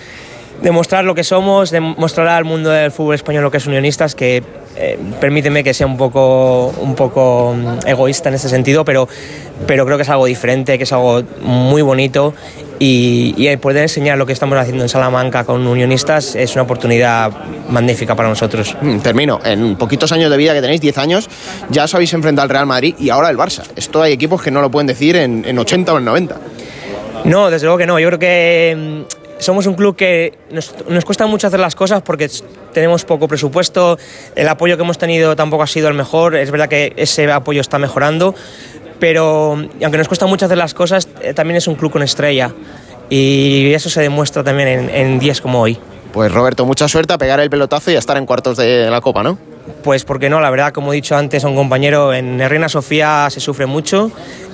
demostrar 0.63 1.05
lo 1.05 1.15
que 1.15 1.25
somos, 1.25 1.71
demostrar 1.71 2.29
al 2.29 2.45
mundo 2.45 2.71
del 2.71 2.91
fútbol 2.91 3.15
español 3.15 3.43
lo 3.43 3.51
que 3.51 3.59
es 3.59 3.67
unionistas, 3.67 4.15
que 4.15 4.43
eh, 4.77 4.99
permíteme 5.21 5.63
que 5.63 5.75
sea 5.75 5.87
un 5.87 5.99
poco, 5.99 6.69
un 6.81 6.95
poco 6.95 7.55
mm, 7.55 7.87
egoísta 7.87 8.31
en 8.31 8.37
ese 8.37 8.49
sentido, 8.49 8.85
pero, 8.85 9.09
pero 9.67 9.85
creo 9.85 9.99
que 9.99 10.05
es 10.05 10.09
algo 10.09 10.27
diferente, 10.27 10.79
que 10.79 10.85
es 10.85 10.93
algo 10.93 11.23
muy 11.43 11.83
bonito 11.83 12.33
y, 12.85 13.35
y 13.37 13.57
poder 13.59 13.83
enseñar 13.83 14.19
lo 14.19 14.27
que 14.27 14.33
estamos 14.33 14.59
haciendo 14.59 14.83
en 14.83 14.89
Salamanca 14.89 15.45
con 15.45 15.65
unionistas 15.65 16.35
es 16.35 16.53
una 16.55 16.63
oportunidad 16.63 17.31
magnífica 17.69 18.17
para 18.17 18.29
nosotros. 18.29 18.77
Mm, 18.81 18.99
Termino. 18.99 19.39
En 19.45 19.77
poquitos 19.77 20.11
años 20.11 20.33
de 20.33 20.37
vida 20.37 20.53
que 20.53 20.61
tenéis, 20.61 20.81
10 20.81 20.99
años, 20.99 21.29
ya 21.71 21.85
os 21.85 21.95
habéis 21.95 22.13
enfrentado 22.13 22.43
al 22.43 22.49
Real 22.49 22.67
Madrid 22.67 22.97
y 22.99 23.11
ahora 23.11 23.31
el 23.31 23.39
Barça. 23.39 23.63
Esto 23.77 24.03
hay 24.03 24.13
equipos 24.13 24.43
que 24.43 24.51
no 24.51 24.61
lo 24.61 24.69
pueden 24.69 24.89
decir 24.89 25.15
en, 25.15 25.45
en 25.47 25.57
80 25.61 25.95
o 25.95 25.99
en 25.99 26.05
90. 26.05 26.37
No, 27.25 27.51
desde 27.51 27.67
luego 27.67 27.79
que 27.79 27.87
no. 27.87 28.01
Yo 28.01 28.09
creo 28.09 28.19
que 28.19 28.77
mm, 28.77 29.41
somos 29.41 29.69
un 29.69 29.75
club 29.75 29.95
que 29.95 30.37
nos, 30.51 30.75
nos 30.89 31.05
cuesta 31.05 31.25
mucho 31.27 31.47
hacer 31.47 31.61
las 31.61 31.77
cosas 31.77 32.03
porque 32.03 32.29
tenemos 32.73 33.05
poco 33.05 33.29
presupuesto, 33.29 33.97
el 34.35 34.49
apoyo 34.49 34.77
que 34.77 34.83
hemos 34.83 34.99
tenido 34.99 35.37
tampoco 35.37 35.63
ha 35.63 35.69
sido 35.69 35.87
el 35.87 35.95
mejor, 35.95 36.35
es 36.35 36.51
verdad 36.51 36.69
que 36.69 36.95
ese 36.97 37.31
apoyo 37.31 37.61
está 37.61 37.79
mejorando, 37.79 38.35
pero 38.99 39.57
mm, 39.57 39.83
aunque 39.83 39.99
nos 39.99 40.09
cuesta 40.09 40.27
mucho 40.27 40.47
hacer 40.47 40.59
las 40.59 40.75
cosas, 40.75 41.09
eh, 41.21 41.33
también 41.35 41.57
es 41.59 41.69
un 41.69 41.77
club 41.77 41.93
con 41.93 42.03
estrella 42.03 42.53
y 43.15 43.75
eso 43.75 43.91
se 43.91 44.01
demuestra 44.01 44.43
también 44.43 44.69
en, 44.69 44.89
en 44.89 45.19
días 45.19 45.43
como 45.43 45.61
hoy. 45.61 45.79
Pues 46.15 46.33
Roberto, 46.33 46.65
mucha 46.65 46.89
suerte 46.89 47.13
a 47.13 47.19
pegar 47.19 47.41
el 47.41 47.51
pelotazo 47.51 47.91
y 47.91 47.97
a 47.97 47.99
estar 47.99 48.17
en 48.17 48.25
cuartos 48.25 48.57
de 48.57 48.89
la 48.89 49.03
Copa, 49.03 49.23
¿no? 49.23 49.39
Pues 49.85 50.05
porque 50.05 50.31
no, 50.31 50.41
la 50.41 50.49
verdad, 50.49 50.73
como 50.73 50.93
he 50.93 50.97
dicho 50.97 51.15
antes 51.15 51.45
a 51.45 51.49
un 51.49 51.55
compañero, 51.55 52.15
en 52.15 52.39
Reina 52.49 52.71
Sofía 52.71 53.29
se 53.31 53.41
sufre 53.41 53.67
mucho 53.67 54.11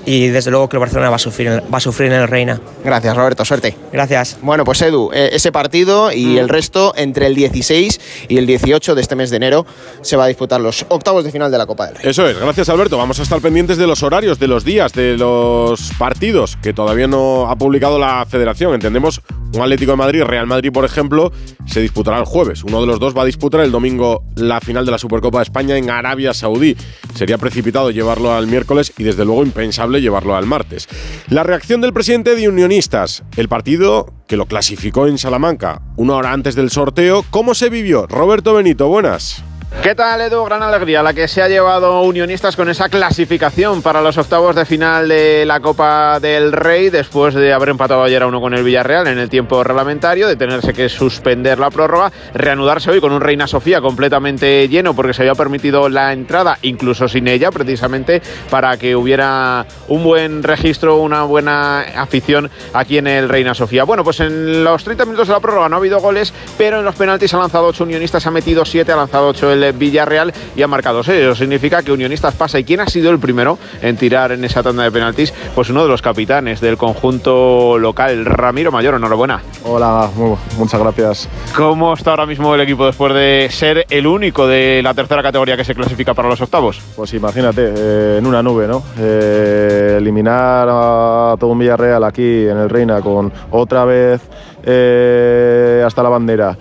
y 0.08 0.28
desde 0.28 0.50
luego 0.50 0.70
que 0.70 0.76
el 0.76 0.80
Barcelona 0.80 1.10
va 1.10 1.16
a 1.16 1.18
sufrir, 1.18 1.62
va 1.72 1.76
a 1.76 1.80
sufrir 1.80 2.10
en 2.10 2.22
el 2.22 2.28
Reina. 2.28 2.58
Gracias, 2.82 3.14
Roberto, 3.14 3.44
suerte. 3.44 3.76
Gracias. 3.92 4.38
Bueno, 4.40 4.64
pues 4.64 4.80
Edu, 4.80 5.10
eh, 5.12 5.28
ese 5.32 5.52
partido 5.52 6.10
y 6.10 6.38
el 6.38 6.48
resto 6.48 6.94
entre 6.96 7.26
el 7.26 7.34
16 7.34 8.00
y 8.26 8.38
el 8.38 8.46
18 8.46 8.94
de 8.94 9.02
este 9.02 9.16
mes 9.16 9.28
de 9.28 9.36
enero 9.36 9.66
se 10.00 10.16
va 10.16 10.24
a 10.24 10.28
disputar 10.28 10.62
los 10.62 10.86
octavos 10.88 11.24
de 11.24 11.30
final 11.30 11.50
de 11.50 11.58
la 11.58 11.66
Copa 11.66 11.88
del 11.88 11.96
Rey. 11.96 12.08
Eso 12.08 12.26
es, 12.26 12.38
gracias 12.38 12.70
Alberto. 12.70 12.96
Vamos 12.96 13.20
a 13.20 13.22
estar 13.22 13.42
pendientes 13.42 13.76
de 13.76 13.86
los 13.86 14.02
horarios, 14.02 14.38
de 14.38 14.48
los 14.48 14.64
días, 14.64 14.94
de 14.94 15.18
los 15.18 15.92
partidos 15.98 16.56
que 16.62 16.72
todavía 16.72 17.06
no 17.06 17.50
ha 17.50 17.56
publicado 17.56 17.98
la 17.98 18.24
federación. 18.24 18.72
Entendemos, 18.72 19.20
un 19.52 19.60
Atlético 19.60 19.90
de 19.90 19.96
Madrid, 19.98 20.22
Real 20.22 20.46
Madrid, 20.46 20.72
por 20.72 20.86
ejemplo, 20.86 21.32
se 21.66 21.82
disputará 21.82 22.16
el 22.16 22.24
jueves. 22.24 22.64
Uno 22.64 22.80
de 22.80 22.86
los 22.86 22.98
dos 22.98 23.14
va 23.14 23.22
a 23.22 23.26
disputar 23.26 23.60
el 23.60 23.70
domingo 23.70 24.24
la 24.36 24.60
final 24.60 24.86
de 24.86 24.92
la 24.92 24.98
Supercopa 24.98 25.40
de 25.40 25.42
España 25.44 25.76
en 25.76 25.90
Arabia 25.90 26.32
Saudí. 26.32 26.74
Sería 27.14 27.36
precipitado 27.36 27.90
llevarlo 27.90 28.32
al 28.32 28.46
miércoles 28.46 28.94
y 28.96 29.02
desde 29.02 29.26
luego 29.26 29.42
impensable 29.42 29.97
llevarlo 30.00 30.36
al 30.36 30.46
martes. 30.46 30.88
La 31.28 31.42
reacción 31.42 31.80
del 31.80 31.92
presidente 31.92 32.34
de 32.34 32.48
Unionistas, 32.48 33.24
el 33.36 33.48
partido 33.48 34.12
que 34.26 34.36
lo 34.36 34.46
clasificó 34.46 35.06
en 35.06 35.18
Salamanca 35.18 35.82
una 35.96 36.14
hora 36.14 36.32
antes 36.32 36.54
del 36.54 36.70
sorteo, 36.70 37.24
¿cómo 37.30 37.54
se 37.54 37.70
vivió? 37.70 38.06
Roberto 38.06 38.54
Benito, 38.54 38.88
buenas. 38.88 39.42
¿Qué 39.70 39.94
tal, 39.94 40.20
Edu? 40.22 40.44
Gran 40.44 40.62
alegría 40.62 41.02
la 41.02 41.12
que 41.12 41.28
se 41.28 41.40
ha 41.40 41.48
llevado 41.48 42.02
Unionistas 42.02 42.56
con 42.56 42.68
esa 42.68 42.88
clasificación 42.88 43.80
para 43.80 44.00
los 44.00 44.18
octavos 44.18 44.56
de 44.56 44.64
final 44.64 45.08
de 45.08 45.44
la 45.46 45.60
Copa 45.60 46.18
del 46.20 46.52
Rey 46.52 46.90
después 46.90 47.34
de 47.34 47.52
haber 47.52 47.68
empatado 47.68 48.02
ayer 48.02 48.22
a 48.22 48.26
uno 48.26 48.40
con 48.40 48.54
el 48.54 48.64
Villarreal 48.64 49.06
en 49.06 49.18
el 49.18 49.28
tiempo 49.28 49.62
reglamentario, 49.62 50.26
de 50.26 50.36
tenerse 50.36 50.72
que 50.72 50.88
suspender 50.88 51.58
la 51.58 51.70
prórroga, 51.70 52.10
reanudarse 52.34 52.90
hoy 52.90 53.00
con 53.00 53.12
un 53.12 53.20
Reina 53.20 53.46
Sofía 53.46 53.80
completamente 53.80 54.68
lleno 54.68 54.94
porque 54.94 55.14
se 55.14 55.22
había 55.22 55.34
permitido 55.34 55.88
la 55.88 56.12
entrada, 56.12 56.58
incluso 56.62 57.06
sin 57.06 57.28
ella, 57.28 57.50
precisamente 57.50 58.20
para 58.50 58.76
que 58.78 58.96
hubiera 58.96 59.64
un 59.86 60.02
buen 60.02 60.42
registro, 60.42 60.96
una 60.96 61.22
buena 61.22 61.80
afición 61.80 62.50
aquí 62.72 62.98
en 62.98 63.06
el 63.06 63.28
Reina 63.28 63.54
Sofía. 63.54 63.84
Bueno, 63.84 64.02
pues 64.02 64.20
en 64.20 64.64
los 64.64 64.82
30 64.82 65.04
minutos 65.04 65.28
de 65.28 65.34
la 65.34 65.40
prórroga 65.40 65.68
no 65.68 65.76
ha 65.76 65.78
habido 65.78 66.00
goles, 66.00 66.32
pero 66.56 66.78
en 66.78 66.84
los 66.84 66.96
penaltis 66.96 67.32
ha 67.34 67.38
lanzado 67.38 67.66
8 67.66 67.84
Unionistas, 67.84 68.26
ha 68.26 68.30
metido 68.30 68.64
7, 68.64 68.90
ha 68.90 68.96
lanzado 68.96 69.28
8 69.28 69.52
el 69.52 69.57
Villarreal 69.72 70.32
y 70.56 70.62
ha 70.62 70.66
marcado 70.68 71.02
6. 71.02 71.20
Eso 71.20 71.34
significa 71.34 71.82
que 71.82 71.92
Unionistas 71.92 72.34
pasa. 72.34 72.58
¿Y 72.58 72.64
quién 72.64 72.80
ha 72.80 72.86
sido 72.86 73.10
el 73.10 73.18
primero 73.18 73.58
en 73.82 73.96
tirar 73.96 74.32
en 74.32 74.44
esa 74.44 74.62
tanda 74.62 74.84
de 74.84 74.90
penaltis? 74.90 75.32
Pues 75.54 75.70
uno 75.70 75.82
de 75.82 75.88
los 75.88 76.02
capitanes 76.02 76.60
del 76.60 76.76
conjunto 76.76 77.78
local, 77.78 78.24
Ramiro 78.24 78.72
Mayor. 78.72 78.94
Enhorabuena. 78.94 79.42
Hola, 79.64 80.08
muchas 80.56 80.80
gracias. 80.80 81.28
¿Cómo 81.56 81.92
está 81.94 82.10
ahora 82.10 82.26
mismo 82.26 82.54
el 82.54 82.60
equipo 82.60 82.86
después 82.86 83.12
de 83.14 83.48
ser 83.50 83.86
el 83.90 84.06
único 84.06 84.46
de 84.46 84.80
la 84.82 84.94
tercera 84.94 85.22
categoría 85.22 85.56
que 85.56 85.64
se 85.64 85.74
clasifica 85.74 86.14
para 86.14 86.28
los 86.28 86.40
octavos? 86.40 86.80
Pues 86.96 87.12
imagínate, 87.14 87.72
eh, 87.76 88.16
en 88.18 88.26
una 88.26 88.42
nube, 88.42 88.66
¿no? 88.66 88.82
Eh, 88.98 89.96
eliminar 89.98 90.68
a 90.70 91.36
todo 91.38 91.50
un 91.50 91.58
Villarreal 91.58 92.04
aquí 92.04 92.46
en 92.46 92.56
el 92.56 92.70
Reina 92.70 93.00
con 93.00 93.32
otra 93.50 93.84
vez 93.84 94.20
eh, 94.62 95.82
hasta 95.86 96.02
la 96.02 96.08
bandera 96.08 96.56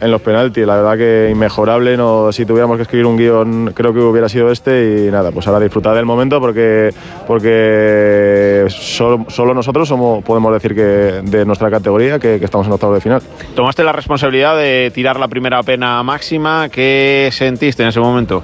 en 0.00 0.10
los 0.10 0.20
penaltis. 0.20 0.66
La 0.66 0.76
verdad 0.76 0.96
que 0.96 1.28
inmejorable. 1.30 1.96
No, 1.96 2.32
si 2.32 2.44
tuviéramos 2.44 2.76
que 2.76 2.82
escribir 2.82 3.06
un 3.06 3.16
guion, 3.16 3.72
creo 3.74 3.92
que 3.92 4.00
hubiera 4.00 4.28
sido 4.28 4.50
este. 4.50 5.06
Y 5.06 5.10
nada, 5.10 5.30
pues 5.32 5.46
ahora 5.46 5.60
disfrutar 5.60 5.94
del 5.94 6.04
momento 6.04 6.40
porque, 6.40 6.92
porque 7.26 8.66
solo, 8.68 9.54
nosotros 9.54 9.88
somos, 9.88 10.22
podemos 10.24 10.52
decir 10.52 10.74
que 10.74 11.22
de 11.22 11.44
nuestra 11.44 11.70
categoría 11.70 12.18
que, 12.18 12.36
estamos 12.36 12.66
en 12.66 12.72
octavos 12.72 12.96
de 12.96 13.00
final. 13.00 13.22
Tomaste 13.54 13.82
la 13.82 13.92
responsabilidad 13.92 14.56
de 14.56 14.90
tirar 14.94 15.18
la 15.18 15.28
primera 15.28 15.62
pena 15.62 16.02
máxima. 16.02 16.68
¿Qué 16.68 17.30
sentiste 17.32 17.82
en 17.82 17.88
ese 17.90 18.00
momento? 18.00 18.42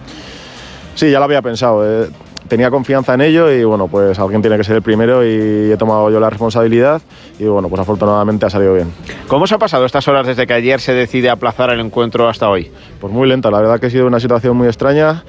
Sí, 0.94 1.10
ya 1.10 1.18
lo 1.18 1.24
había 1.24 1.42
pensado. 1.42 2.04
Eh 2.04 2.08
tenía 2.52 2.70
confianza 2.70 3.14
en 3.14 3.22
ello 3.22 3.50
y 3.50 3.64
bueno, 3.64 3.88
pues 3.88 4.18
alguien 4.18 4.42
tiene 4.42 4.58
que 4.58 4.64
ser 4.64 4.76
el 4.76 4.82
primero 4.82 5.24
y 5.24 5.72
he 5.72 5.76
tomado 5.78 6.10
yo 6.10 6.20
la 6.20 6.28
responsabilidad 6.28 7.00
y 7.38 7.44
bueno, 7.44 7.70
pues 7.70 7.80
afortunadamente 7.80 8.44
ha 8.44 8.50
salido 8.50 8.74
bien. 8.74 8.92
¿Cómo 9.26 9.46
se 9.46 9.54
ha 9.54 9.58
pasado 9.58 9.86
estas 9.86 10.06
horas 10.06 10.26
desde 10.26 10.46
que 10.46 10.52
ayer 10.52 10.78
se 10.78 10.92
decide 10.92 11.30
aplazar 11.30 11.70
el 11.70 11.80
encuentro 11.80 12.28
hasta 12.28 12.50
hoy? 12.50 12.70
Pues 13.00 13.10
muy 13.10 13.26
lenta, 13.26 13.50
la 13.50 13.58
verdad 13.58 13.80
que 13.80 13.86
ha 13.86 13.90
sido 13.90 14.06
una 14.06 14.20
situación 14.20 14.54
muy 14.54 14.66
extraña. 14.66 15.24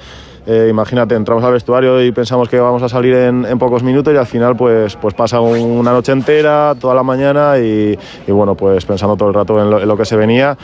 Eh, 0.46 0.66
imagínate, 0.68 1.14
entramos 1.14 1.42
al 1.44 1.54
vestuario 1.54 2.04
y 2.04 2.12
pensamos 2.12 2.50
que 2.50 2.60
vamos 2.60 2.82
a 2.82 2.90
salir 2.90 3.14
en, 3.14 3.58
pocos 3.58 3.82
minutos 3.82 4.12
y 4.12 4.18
al 4.18 4.26
final 4.26 4.54
pues, 4.54 4.94
pues 4.96 5.14
pasa 5.14 5.40
una 5.40 5.92
noche 5.92 6.12
entera, 6.12 6.74
toda 6.78 6.94
la 6.94 7.02
mañana 7.02 7.56
y, 7.56 7.96
bueno, 8.28 8.54
pues 8.54 8.84
pensando 8.84 9.16
todo 9.16 9.30
el 9.30 9.34
rato 9.34 9.58
en 9.58 9.88
lo 9.88 9.96
que 9.96 10.04
se 10.04 10.16
venía 10.16 10.58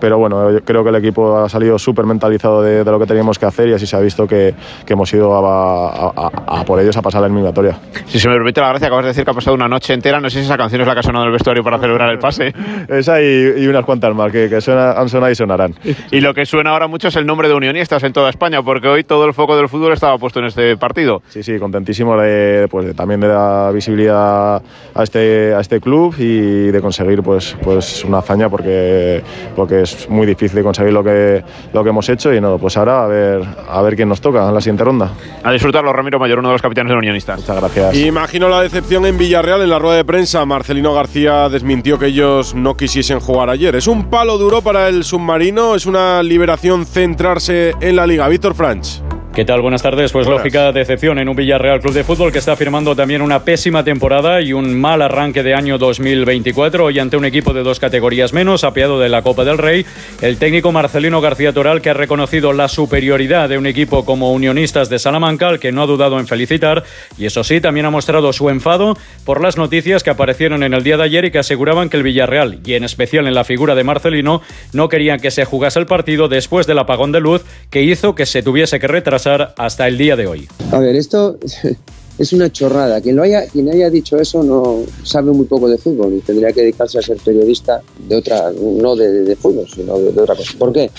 pero 0.00 0.18
bueno, 0.18 0.50
yo 0.50 0.64
creo 0.64 0.82
que 0.82 0.90
el 0.90 0.96
equipo 0.96 1.38
ha 1.38 1.48
salido 1.48 1.78
súper 1.78 2.04
mentalizado 2.04 2.62
de, 2.62 2.84
lo 2.84 2.98
que 2.98 3.06
teníamos 3.06 3.38
que 3.38 3.46
hacer 3.46 3.68
y 3.68 3.74
así 3.74 3.86
se 3.86 3.96
ha 3.96 4.00
visto 4.00 4.26
que, 4.26 4.54
hemos 4.86 5.12
ido 5.12 5.32
a, 5.34 6.64
por 6.64 6.80
ellos 6.80 6.96
a 6.96 7.02
pasar 7.02 7.20
la 7.20 7.28
eliminatoria. 7.28 7.78
Si 8.06 8.18
se 8.18 8.28
me 8.28 8.34
permite 8.34 8.60
la 8.60 8.70
gracia, 8.70 8.88
acabas 8.88 9.04
de 9.04 9.08
decir 9.10 9.24
que 9.24 9.30
ha 9.30 9.34
pasado 9.34 9.54
una 9.54 9.68
noche 9.68 9.94
entera, 9.94 10.20
no 10.20 10.28
sé 10.28 10.40
si 10.40 10.46
esa 10.46 10.56
canción 10.56 10.80
es 10.80 10.86
la 10.86 10.94
que 10.94 11.00
ha 11.00 11.02
sonado 11.02 11.24
en 11.24 11.28
el 11.28 11.32
vestuario 11.32 11.62
para 11.62 11.78
celebrar 11.78 12.10
el 12.10 12.18
pase. 12.18 12.52
esa 12.88 13.22
y, 13.22 13.66
unas 13.68 13.84
cuantas 13.84 14.14
más 14.14 14.32
que, 14.32 14.48
que 14.48 14.56
han 14.56 15.08
sonado 15.08 15.30
y 15.30 15.34
sonarán. 15.34 15.74
Y 16.10 16.20
lo 16.20 16.34
que 16.34 16.44
suena 16.44 16.70
ahora 16.70 16.88
mucho 16.88 17.08
es 17.08 17.16
el 17.16 17.26
nombre 17.26 17.48
de 17.48 17.54
Unionistas 17.54 18.02
en 18.02 18.12
toda 18.12 18.30
España, 18.30 18.62
porque 18.62 18.88
hoy 18.88 19.04
todo 19.04 19.26
el 19.26 19.34
foco 19.34 19.56
del 19.56 19.68
fútbol 19.68 19.92
estaba 19.92 20.18
puesto 20.18 20.40
en 20.40 20.46
este 20.46 20.76
partido. 20.76 21.22
Sí, 21.28 21.42
sí, 21.42 21.58
contentísimo 21.58 22.16
de, 22.16 22.66
pues, 22.68 22.94
también 22.96 23.20
de 23.20 23.28
dar 23.28 23.72
visibilidad 23.72 24.62
a 24.94 25.02
este, 25.02 25.54
a 25.54 25.60
este 25.60 25.80
club 25.80 26.14
y 26.18 26.70
de 26.70 26.80
conseguir 26.80 27.22
pues, 27.22 27.56
pues 27.62 28.04
una 28.04 28.18
hazaña 28.18 28.48
porque, 28.48 29.22
porque 29.54 29.82
es 29.82 29.89
es 29.94 30.08
muy 30.08 30.26
difícil 30.26 30.62
conseguir 30.62 30.92
lo 30.92 31.02
que, 31.02 31.42
lo 31.72 31.82
que 31.82 31.90
hemos 31.90 32.08
hecho 32.08 32.32
y 32.32 32.40
no, 32.40 32.58
pues 32.58 32.76
ahora 32.76 33.04
a 33.04 33.06
ver, 33.06 33.42
a 33.68 33.82
ver 33.82 33.96
quién 33.96 34.08
nos 34.08 34.20
toca 34.20 34.48
en 34.48 34.54
la 34.54 34.60
siguiente 34.60 34.84
ronda. 34.84 35.10
A 35.42 35.52
disfrutarlo, 35.52 35.92
Ramiro 35.92 36.18
Mayor, 36.18 36.38
uno 36.38 36.48
de 36.48 36.54
los 36.54 36.62
capitanes 36.62 36.90
de 36.90 36.94
los 36.94 37.00
Unionistas. 37.00 37.40
Muchas 37.40 37.56
gracias. 37.56 37.96
Imagino 37.96 38.48
la 38.48 38.62
decepción 38.62 39.06
en 39.06 39.18
Villarreal 39.18 39.62
en 39.62 39.70
la 39.70 39.78
rueda 39.78 39.96
de 39.96 40.04
prensa. 40.04 40.44
Marcelino 40.44 40.94
García 40.94 41.48
desmintió 41.48 41.98
que 41.98 42.06
ellos 42.06 42.54
no 42.54 42.76
quisiesen 42.76 43.20
jugar 43.20 43.50
ayer. 43.50 43.74
Es 43.76 43.86
un 43.86 44.10
palo 44.10 44.38
duro 44.38 44.62
para 44.62 44.88
el 44.88 45.04
submarino, 45.04 45.74
es 45.74 45.86
una 45.86 46.22
liberación 46.22 46.86
centrarse 46.86 47.74
en 47.80 47.96
la 47.96 48.06
liga. 48.06 48.28
Víctor 48.28 48.54
Franch. 48.54 49.09
¿Qué 49.34 49.44
tal? 49.44 49.60
Buenas 49.60 49.80
tardes. 49.80 50.10
Pues 50.10 50.26
lógica 50.26 50.72
decepción 50.72 51.20
en 51.20 51.28
un 51.28 51.36
Villarreal 51.36 51.78
Club 51.78 51.94
de 51.94 52.02
Fútbol 52.02 52.32
que 52.32 52.40
está 52.40 52.56
firmando 52.56 52.96
también 52.96 53.22
una 53.22 53.44
pésima 53.44 53.84
temporada 53.84 54.40
y 54.40 54.52
un 54.52 54.78
mal 54.78 55.00
arranque 55.02 55.44
de 55.44 55.54
año 55.54 55.78
2024. 55.78 56.86
Hoy 56.86 56.98
ante 56.98 57.16
un 57.16 57.24
equipo 57.24 57.52
de 57.52 57.62
dos 57.62 57.78
categorías 57.78 58.32
menos, 58.32 58.64
apiado 58.64 58.98
de 58.98 59.08
la 59.08 59.22
Copa 59.22 59.44
del 59.44 59.56
Rey, 59.56 59.86
el 60.20 60.36
técnico 60.36 60.72
Marcelino 60.72 61.20
García 61.20 61.52
Toral 61.52 61.80
que 61.80 61.90
ha 61.90 61.94
reconocido 61.94 62.52
la 62.52 62.66
superioridad 62.66 63.48
de 63.48 63.56
un 63.56 63.66
equipo 63.66 64.04
como 64.04 64.32
Unionistas 64.32 64.90
de 64.90 64.98
Salamanca, 64.98 65.46
al 65.46 65.60
que 65.60 65.70
no 65.70 65.84
ha 65.84 65.86
dudado 65.86 66.18
en 66.18 66.26
felicitar, 66.26 66.82
y 67.16 67.26
eso 67.26 67.44
sí, 67.44 67.60
también 67.60 67.86
ha 67.86 67.90
mostrado 67.90 68.32
su 68.32 68.50
enfado 68.50 68.96
por 69.24 69.40
las 69.40 69.56
noticias 69.56 70.02
que 70.02 70.10
aparecieron 70.10 70.64
en 70.64 70.74
el 70.74 70.82
día 70.82 70.96
de 70.96 71.04
ayer 71.04 71.26
y 71.26 71.30
que 71.30 71.38
aseguraban 71.38 71.88
que 71.88 71.96
el 71.96 72.02
Villarreal, 72.02 72.58
y 72.64 72.74
en 72.74 72.82
especial 72.82 73.28
en 73.28 73.34
la 73.34 73.44
figura 73.44 73.76
de 73.76 73.84
Marcelino, 73.84 74.42
no 74.72 74.88
querían 74.88 75.20
que 75.20 75.30
se 75.30 75.44
jugase 75.44 75.78
el 75.78 75.86
partido 75.86 76.26
después 76.26 76.66
del 76.66 76.80
apagón 76.80 77.12
de 77.12 77.20
luz 77.20 77.44
que 77.70 77.82
hizo 77.82 78.16
que 78.16 78.26
se 78.26 78.42
tuviese 78.42 78.80
que 78.80 78.88
retrasar 78.88 79.19
hasta 79.26 79.88
el 79.88 79.98
día 79.98 80.16
de 80.16 80.26
hoy. 80.26 80.48
A 80.72 80.78
ver, 80.78 80.96
esto 80.96 81.38
es 82.18 82.32
una 82.32 82.50
chorrada. 82.50 83.00
Quien, 83.00 83.16
lo 83.16 83.22
haya, 83.22 83.46
quien 83.46 83.68
haya 83.70 83.90
dicho 83.90 84.18
eso 84.18 84.42
no 84.42 84.80
sabe 85.02 85.32
muy 85.32 85.46
poco 85.46 85.68
de 85.68 85.78
fútbol 85.78 86.14
y 86.14 86.20
tendría 86.20 86.52
que 86.52 86.60
dedicarse 86.60 86.98
a 86.98 87.02
ser 87.02 87.16
periodista 87.18 87.80
de 88.08 88.16
otra, 88.16 88.52
no 88.52 88.94
de, 88.96 89.36
fútbol, 89.36 89.66
sino 89.68 89.98
de, 89.98 90.20
otra 90.20 90.34
cosa. 90.34 90.52
¿Por 90.58 90.72
qué? 90.72 90.90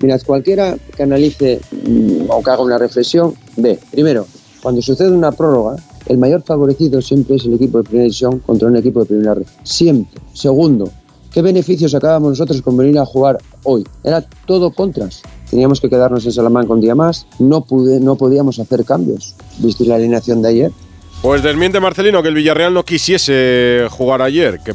Mirad, 0.00 0.20
cualquiera 0.26 0.76
que 0.96 1.02
analice 1.02 1.60
mm, 1.70 2.30
o 2.30 2.42
que 2.42 2.50
haga 2.50 2.62
una 2.62 2.78
reflexión, 2.78 3.34
ve, 3.56 3.78
primero, 3.90 4.26
cuando 4.62 4.80
sucede 4.80 5.10
una 5.10 5.32
prórroga, 5.32 5.76
el 6.06 6.18
mayor 6.18 6.42
favorecido 6.42 7.00
siempre 7.00 7.36
es 7.36 7.44
el 7.44 7.54
equipo 7.54 7.78
de 7.78 7.84
primera 7.84 8.04
división 8.04 8.38
contra 8.40 8.68
un 8.68 8.76
equipo 8.76 9.00
de 9.00 9.06
primera 9.06 9.34
red. 9.34 9.46
Siempre. 9.62 10.20
Segundo, 10.32 10.90
¿qué 11.34 11.42
beneficios 11.42 11.90
sacábamos 11.90 12.30
nosotros 12.30 12.62
con 12.62 12.76
venir 12.76 12.98
a 12.98 13.04
jugar 13.04 13.38
hoy? 13.64 13.84
Era 14.02 14.24
todo 14.46 14.70
contras 14.70 15.22
teníamos 15.54 15.80
que 15.80 15.88
quedarnos 15.88 16.26
en 16.26 16.32
Salamanca 16.32 16.72
un 16.72 16.80
día 16.80 16.96
más, 16.96 17.28
no, 17.38 17.64
pude, 17.64 18.00
no 18.00 18.16
podíamos 18.16 18.58
hacer 18.58 18.84
cambios. 18.84 19.36
¿Viste 19.58 19.84
la 19.84 19.94
alineación 19.94 20.42
de 20.42 20.48
ayer? 20.48 20.72
Pues 21.22 21.44
desmiente 21.44 21.78
Marcelino 21.78 22.22
que 22.22 22.28
el 22.28 22.34
Villarreal 22.34 22.74
no 22.74 22.84
quisiese 22.84 23.86
jugar 23.88 24.20
ayer, 24.20 24.58
que, 24.64 24.72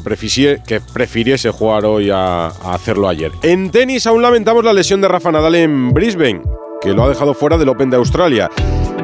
que 0.66 0.80
prefiriese 0.80 1.52
jugar 1.52 1.86
hoy 1.86 2.10
a, 2.12 2.48
hacerlo 2.48 3.10
ayer. 3.10 3.34
En 3.44 3.72
tenis 3.72 4.08
aún 4.08 4.22
lamentamos 4.22 4.64
la 4.64 4.72
lesión 4.72 5.02
de 5.02 5.10
Rafa 5.10 5.34
Nadal 5.34 5.56
en 5.56 5.92
Brisbane, 5.92 6.42
que 6.82 6.94
lo 6.94 7.04
ha 7.04 7.10
dejado 7.10 7.34
fuera 7.34 7.58
del 7.58 7.68
Open 7.68 7.90
de 7.90 7.98
Australia. 7.98 8.50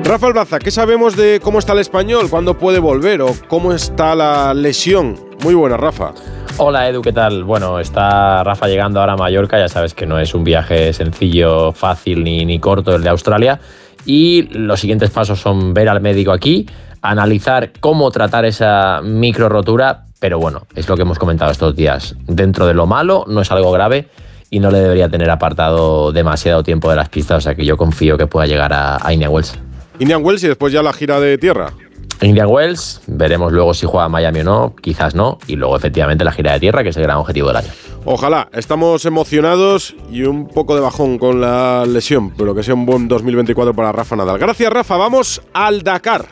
Rafa 0.06 0.28
Albaza, 0.28 0.60
¿qué 0.60 0.72
sabemos 0.72 1.18
de 1.18 1.42
cómo 1.44 1.60
está 1.60 1.74
el 1.74 1.80
español? 1.80 2.30
¿Cuándo 2.30 2.58
puede 2.58 2.80
volver? 2.80 3.22
¿O 3.22 3.36
cómo 3.50 3.74
está 3.74 4.16
la 4.16 4.54
lesión? 4.54 5.20
Muy 5.44 5.56
buena, 5.56 5.76
Rafa. 5.76 6.14
Hola 6.58 6.88
Edu, 6.88 7.02
¿qué 7.02 7.12
tal? 7.12 7.44
Bueno, 7.44 7.82
está 7.82 8.42
Rafa 8.42 8.68
llegando 8.68 9.02
ahora 9.02 9.14
a 9.14 9.18
Mallorca, 9.18 9.60
ya 9.60 9.68
sabes 9.68 9.94
que 9.94 10.06
no 10.06 10.20
es 10.20 10.34
un 10.34 10.46
viaje 10.46 10.94
sencillo, 10.94 11.74
fácil 11.74 12.24
ni, 12.24 12.46
ni 12.46 12.60
corto 12.60 12.96
el 12.96 13.04
de 13.04 13.10
Australia. 13.10 13.60
Y 14.06 14.44
los 14.54 14.80
siguientes 14.80 15.10
pasos 15.10 15.42
son 15.42 15.74
ver 15.74 15.90
al 15.90 16.00
médico 16.00 16.32
aquí, 16.32 16.66
analizar 17.02 17.74
cómo 17.82 18.10
tratar 18.10 18.46
esa 18.46 19.02
micro 19.04 19.50
rotura, 19.50 20.06
pero 20.20 20.40
bueno, 20.40 20.62
es 20.76 20.88
lo 20.88 20.96
que 20.96 21.02
hemos 21.02 21.20
comentado 21.20 21.52
estos 21.52 21.76
días. 21.76 22.16
Dentro 22.26 22.66
de 22.66 22.74
lo 22.74 22.88
malo, 22.88 23.26
no 23.28 23.42
es 23.42 23.52
algo 23.52 23.74
grave 23.74 24.08
y 24.50 24.62
no 24.62 24.72
le 24.72 24.80
debería 24.80 25.10
tener 25.10 25.30
apartado 25.30 26.14
demasiado 26.14 26.64
tiempo 26.64 26.90
de 26.90 26.96
las 26.96 27.10
pistas, 27.10 27.40
o 27.40 27.42
sea 27.42 27.56
que 27.56 27.66
yo 27.66 27.76
confío 27.76 28.18
que 28.18 28.28
pueda 28.28 28.48
llegar 28.48 28.72
a, 28.72 28.96
a 28.96 29.12
Wells. 29.12 29.60
Indian 30.00 30.24
Wells 30.24 30.42
y 30.46 30.48
después 30.48 30.72
ya 30.72 30.82
la 30.82 30.94
gira 30.94 31.20
de 31.20 31.38
tierra. 31.38 31.74
Indian 32.22 32.48
Wells, 32.48 33.02
veremos 33.08 33.52
luego 33.52 33.74
si 33.74 33.86
juega 33.86 34.10
Miami 34.10 34.40
o 34.40 34.44
no, 34.44 34.76
quizás 34.82 35.16
no, 35.16 35.38
y 35.48 35.56
luego 35.56 35.76
efectivamente 35.76 36.24
la 36.24 36.32
gira 36.32 36.54
de 36.54 36.60
tierra, 36.60 36.84
que 36.84 36.90
es 36.90 36.98
el 36.98 37.04
gran 37.04 37.18
objetivo 37.18 37.50
del 37.50 37.58
año. 37.58 37.70
Ojalá, 38.06 38.50
estamos 38.54 39.04
emocionados 39.06 39.96
y 40.12 40.24
un 40.24 40.48
poco 40.48 40.76
de 40.76 40.82
bajón 40.82 41.18
con 41.18 41.42
la 41.42 41.86
lesión, 41.88 42.32
pero 42.32 42.54
que 42.54 42.64
sea 42.64 42.76
un 42.76 42.86
buen 42.86 43.08
2024 43.08 43.74
para 43.74 43.92
Rafa 43.92 44.16
Nadal. 44.16 44.38
Gracias 44.38 44.72
Rafa, 44.72 44.98
vamos 44.98 45.42
al 45.54 45.82
Dakar. 45.82 46.28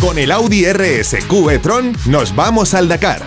Con 0.00 0.18
el 0.18 0.30
Audi 0.32 0.64
RSQ 0.70 1.32
e-tron 1.52 1.96
nos 2.06 2.34
vamos 2.34 2.74
al 2.74 2.88
Dakar. 2.88 3.22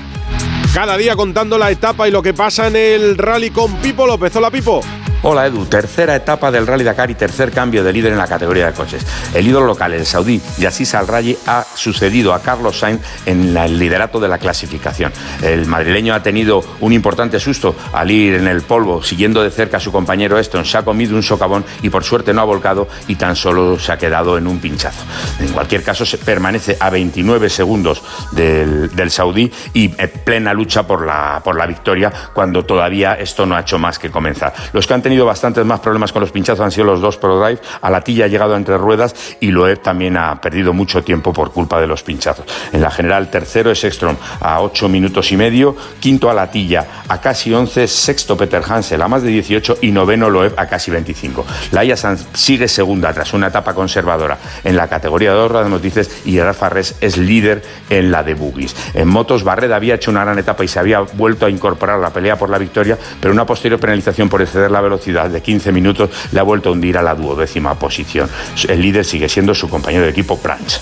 Cada 0.73 0.97
día 0.97 1.15
contando 1.15 1.57
la 1.57 1.71
etapa 1.71 2.07
y 2.07 2.11
lo 2.11 2.21
que 2.21 2.33
pasa 2.33 2.67
en 2.67 2.75
el 2.75 3.17
rally 3.17 3.49
con 3.49 3.73
Pipo 3.77 4.05
López. 4.05 4.35
Hola 4.35 4.51
Pipo. 4.51 4.81
Hola 5.21 5.47
Edu, 5.47 5.65
tercera 5.65 6.15
etapa 6.15 6.51
del 6.51 6.67
Rally 6.67 6.83
Dakar 6.83 7.09
y 7.09 7.15
tercer 7.15 7.51
cambio 7.51 7.83
de 7.83 7.91
líder 7.91 8.11
en 8.11 8.17
la 8.19 8.27
categoría 8.27 8.67
de 8.67 8.73
coches. 8.73 9.05
El 9.33 9.47
ídolo 9.47 9.65
local, 9.65 9.93
el 9.93 10.05
saudí 10.05 10.39
Yassis 10.59 10.93
Al-Rayi, 10.93 11.35
ha 11.47 11.65
sucedido 11.73 12.33
a 12.33 12.41
Carlos 12.41 12.79
Sainz 12.79 13.01
en 13.25 13.57
el 13.57 13.79
liderato 13.79 14.19
de 14.19 14.27
la 14.27 14.37
clasificación. 14.37 15.11
El 15.41 15.65
madrileño 15.65 16.13
ha 16.13 16.21
tenido 16.21 16.63
un 16.79 16.93
importante 16.93 17.39
susto 17.39 17.75
al 17.91 18.11
ir 18.11 18.35
en 18.35 18.47
el 18.47 18.61
polvo, 18.61 19.01
siguiendo 19.01 19.41
de 19.41 19.49
cerca 19.49 19.77
a 19.77 19.79
su 19.79 19.91
compañero 19.91 20.37
Eston. 20.37 20.63
Se 20.63 20.77
ha 20.77 20.85
comido 20.85 21.15
un 21.15 21.23
socavón 21.23 21.65
y 21.81 21.89
por 21.89 22.03
suerte 22.03 22.33
no 22.33 22.41
ha 22.41 22.45
volcado 22.45 22.87
y 23.07 23.15
tan 23.15 23.35
solo 23.35 23.79
se 23.79 23.91
ha 23.91 23.97
quedado 23.97 24.37
en 24.37 24.45
un 24.45 24.59
pinchazo. 24.59 25.03
En 25.39 25.49
cualquier 25.49 25.81
caso, 25.81 26.05
se 26.05 26.19
permanece 26.19 26.77
a 26.79 26.91
29 26.91 27.49
segundos 27.49 28.03
del, 28.31 28.95
del 28.95 29.09
saudí 29.09 29.51
y 29.73 29.91
en 29.97 30.11
plena 30.23 30.53
lucha 30.53 30.85
por 30.85 31.05
la, 31.05 31.41
por 31.43 31.55
la 31.55 31.65
victoria 31.65 32.11
cuando 32.33 32.63
todavía 32.63 33.13
esto 33.13 33.45
no 33.45 33.55
ha 33.55 33.61
hecho 33.61 33.79
más 33.79 33.97
que 33.97 34.11
comenzar. 34.11 34.53
Los 34.71 34.85
tenido 35.05 35.23
bastantes 35.23 35.63
más 35.63 35.81
problemas 35.81 36.11
con 36.11 36.21
los 36.21 36.31
pinchazos 36.31 36.65
han 36.65 36.71
sido 36.71 36.87
los 36.87 36.99
dos 36.99 37.17
ProDrive. 37.17 37.61
A 37.79 37.91
la 37.91 38.01
tilla 38.01 38.25
ha 38.25 38.27
llegado 38.27 38.55
entre 38.55 38.75
ruedas 38.75 39.13
y 39.39 39.51
Loeb 39.51 39.83
también 39.83 40.17
ha 40.17 40.41
perdido 40.41 40.73
mucho 40.73 41.03
tiempo 41.03 41.31
por 41.31 41.51
culpa 41.51 41.79
de 41.79 41.85
los 41.85 42.01
pinchazos. 42.01 42.43
En 42.73 42.81
la 42.81 42.89
general, 42.89 43.29
tercero 43.29 43.69
es 43.69 43.83
Ekstrom 43.83 44.15
a 44.39 44.61
8 44.61 44.89
minutos 44.89 45.31
y 45.31 45.37
medio, 45.37 45.75
quinto 45.99 46.27
a 46.27 46.33
la 46.33 46.49
tilla 46.49 47.03
a 47.07 47.21
casi 47.21 47.53
11, 47.53 47.87
sexto 47.87 48.35
Peter 48.35 48.63
Hansel 48.67 48.99
a 48.99 49.07
más 49.07 49.21
de 49.21 49.29
18 49.29 49.77
y 49.81 49.91
noveno 49.91 50.27
Loeb 50.27 50.55
a 50.57 50.65
casi 50.65 50.89
25. 50.89 51.45
Laia 51.71 51.95
Sanz 51.95 52.25
sigue 52.33 52.67
segunda 52.67 53.13
tras 53.13 53.31
una 53.33 53.49
etapa 53.49 53.75
conservadora 53.75 54.39
en 54.63 54.75
la 54.75 54.87
categoría 54.87 55.35
de 55.35 55.45
de 55.45 55.69
noticias 55.69 56.09
y 56.25 56.39
Rafa 56.39 56.69
Res 56.69 56.95
es 56.99 57.17
líder 57.17 57.61
en 57.91 58.09
la 58.09 58.23
de 58.23 58.33
buggies. 58.33 58.75
En 58.95 59.07
motos, 59.07 59.43
Barreda 59.43 59.75
había 59.75 59.93
hecho 59.93 60.09
una 60.09 60.23
gran 60.23 60.39
etapa 60.39 60.63
y 60.63 60.67
se 60.67 60.79
había 60.79 61.01
vuelto 61.01 61.45
a 61.45 61.49
incorporar 61.51 61.99
a 61.99 62.01
la 62.01 62.09
pelea 62.09 62.37
por 62.37 62.49
la 62.49 62.57
victoria, 62.57 62.97
pero 63.21 63.31
una 63.31 63.45
posterior 63.45 63.79
penalización 63.79 64.29
por 64.29 64.41
exceder 64.41 64.71
la 64.71 64.81
velocidad 64.81 64.94
de 64.97 65.41
15 65.41 65.71
minutos 65.71 66.09
le 66.31 66.39
ha 66.39 66.43
vuelto 66.43 66.69
a 66.69 66.71
hundir 66.71 66.97
a 66.97 67.03
la 67.03 67.15
duodécima 67.15 67.75
posición. 67.75 68.29
El 68.67 68.81
líder 68.81 69.05
sigue 69.05 69.29
siendo 69.29 69.53
su 69.53 69.69
compañero 69.69 70.03
de 70.03 70.11
equipo, 70.11 70.37
Pranch. 70.37 70.79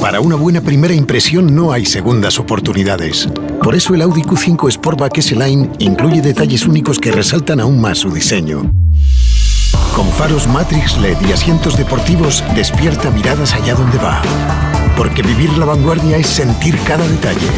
Para 0.00 0.20
una 0.20 0.36
buena 0.36 0.60
primera 0.60 0.94
impresión 0.94 1.54
no 1.54 1.72
hay 1.72 1.84
segundas 1.84 2.38
oportunidades. 2.38 3.28
Por 3.62 3.74
eso 3.74 3.94
el 3.94 4.02
Audi 4.02 4.22
Q5 4.22 4.70
Sportback 4.70 5.18
S-Line 5.18 5.70
incluye 5.78 6.20
detalles 6.20 6.66
únicos 6.66 6.98
que 6.98 7.10
resaltan 7.10 7.60
aún 7.60 7.80
más 7.80 7.98
su 7.98 8.10
diseño. 8.10 8.70
Con 9.94 10.06
faros 10.10 10.46
Matrix 10.46 10.98
LED 10.98 11.16
y 11.28 11.32
asientos 11.32 11.76
deportivos, 11.76 12.44
despierta 12.54 13.10
miradas 13.10 13.54
allá 13.54 13.74
donde 13.74 13.98
va. 13.98 14.22
Porque 14.96 15.22
vivir 15.22 15.56
la 15.58 15.64
vanguardia 15.64 16.18
es 16.18 16.26
sentir 16.26 16.78
cada 16.86 17.06
detalle. 17.08 17.48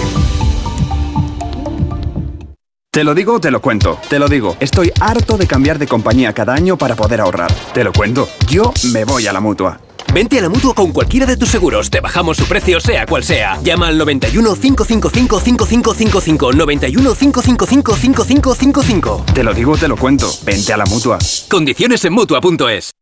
Te 2.91 3.05
lo 3.05 3.15
digo, 3.15 3.39
te 3.39 3.51
lo 3.51 3.61
cuento. 3.61 3.99
Te 4.09 4.19
lo 4.19 4.29
digo, 4.29 4.57
estoy 4.61 4.91
harto 4.99 5.37
de 5.37 5.47
cambiar 5.47 5.79
de 5.79 5.87
compañía 5.87 6.33
cada 6.33 6.55
año 6.55 6.79
para 6.79 6.97
poder 6.97 7.21
ahorrar. 7.21 7.53
Te 7.75 7.85
lo 7.85 7.93
cuento, 7.93 8.29
yo 8.49 8.73
me 8.93 9.05
voy 9.05 9.27
a 9.27 9.33
la 9.35 9.41
mutua. 9.41 9.79
Vente 10.15 10.39
a 10.39 10.43
la 10.43 10.49
mutua 10.49 10.75
con 10.75 10.91
cualquiera 10.93 11.27
de 11.27 11.37
tus 11.37 11.51
seguros. 11.51 11.91
Te 11.91 12.01
bajamos 12.01 12.39
su 12.39 12.47
precio, 12.47 12.81
sea 12.81 13.05
cual 13.05 13.25
sea. 13.25 13.61
Llama 13.63 13.89
al 13.89 13.99
91 13.99 14.55
555 14.55 15.39
5555. 15.39 16.53
91 16.55 17.15
555 17.15 17.95
5555. 17.95 19.25
Te 19.35 19.45
lo 19.45 19.53
digo, 19.53 19.77
te 19.77 19.87
lo 19.87 19.97
cuento. 19.99 20.27
Vente 20.45 20.73
a 20.73 20.79
la 20.79 20.87
mutua. 20.87 21.19
Condiciones 21.51 22.03
en 22.07 22.15
mutua.es. 22.15 22.93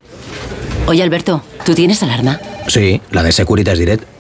Oye, 0.87 1.03
Alberto, 1.03 1.43
¿tú 1.65 1.77
tienes 1.77 2.03
alarma? 2.03 2.41
Sí, 2.67 3.01
la 3.13 3.23
de 3.23 3.31
Securitas 3.31 3.79
Direct. 3.79 4.16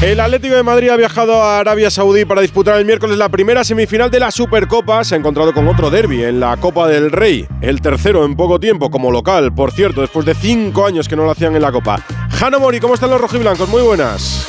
El 0.00 0.20
Atlético 0.20 0.54
de 0.54 0.62
Madrid 0.62 0.90
ha 0.90 0.96
viajado 0.96 1.42
a 1.42 1.58
Arabia 1.58 1.90
Saudí 1.90 2.24
para 2.24 2.40
disputar 2.40 2.78
el 2.78 2.84
miércoles 2.84 3.18
la 3.18 3.28
primera 3.28 3.64
semifinal 3.64 4.10
de 4.12 4.20
la 4.20 4.30
Supercopa. 4.30 5.02
Se 5.02 5.16
ha 5.16 5.18
encontrado 5.18 5.52
con 5.52 5.66
otro 5.66 5.90
derby 5.90 6.22
en 6.22 6.38
la 6.38 6.56
Copa 6.56 6.86
del 6.86 7.10
Rey, 7.10 7.48
el 7.60 7.80
tercero 7.80 8.24
en 8.24 8.36
poco 8.36 8.60
tiempo 8.60 8.90
como 8.92 9.10
local, 9.10 9.52
por 9.52 9.72
cierto, 9.72 10.00
después 10.00 10.24
de 10.24 10.34
cinco 10.34 10.86
años 10.86 11.08
que 11.08 11.16
no 11.16 11.24
lo 11.24 11.32
hacían 11.32 11.56
en 11.56 11.62
la 11.62 11.72
Copa. 11.72 12.00
Jano 12.30 12.60
Mori, 12.60 12.78
¿cómo 12.78 12.94
están 12.94 13.10
los 13.10 13.20
rojiblancos? 13.20 13.68
Muy 13.68 13.82
buenas. 13.82 14.46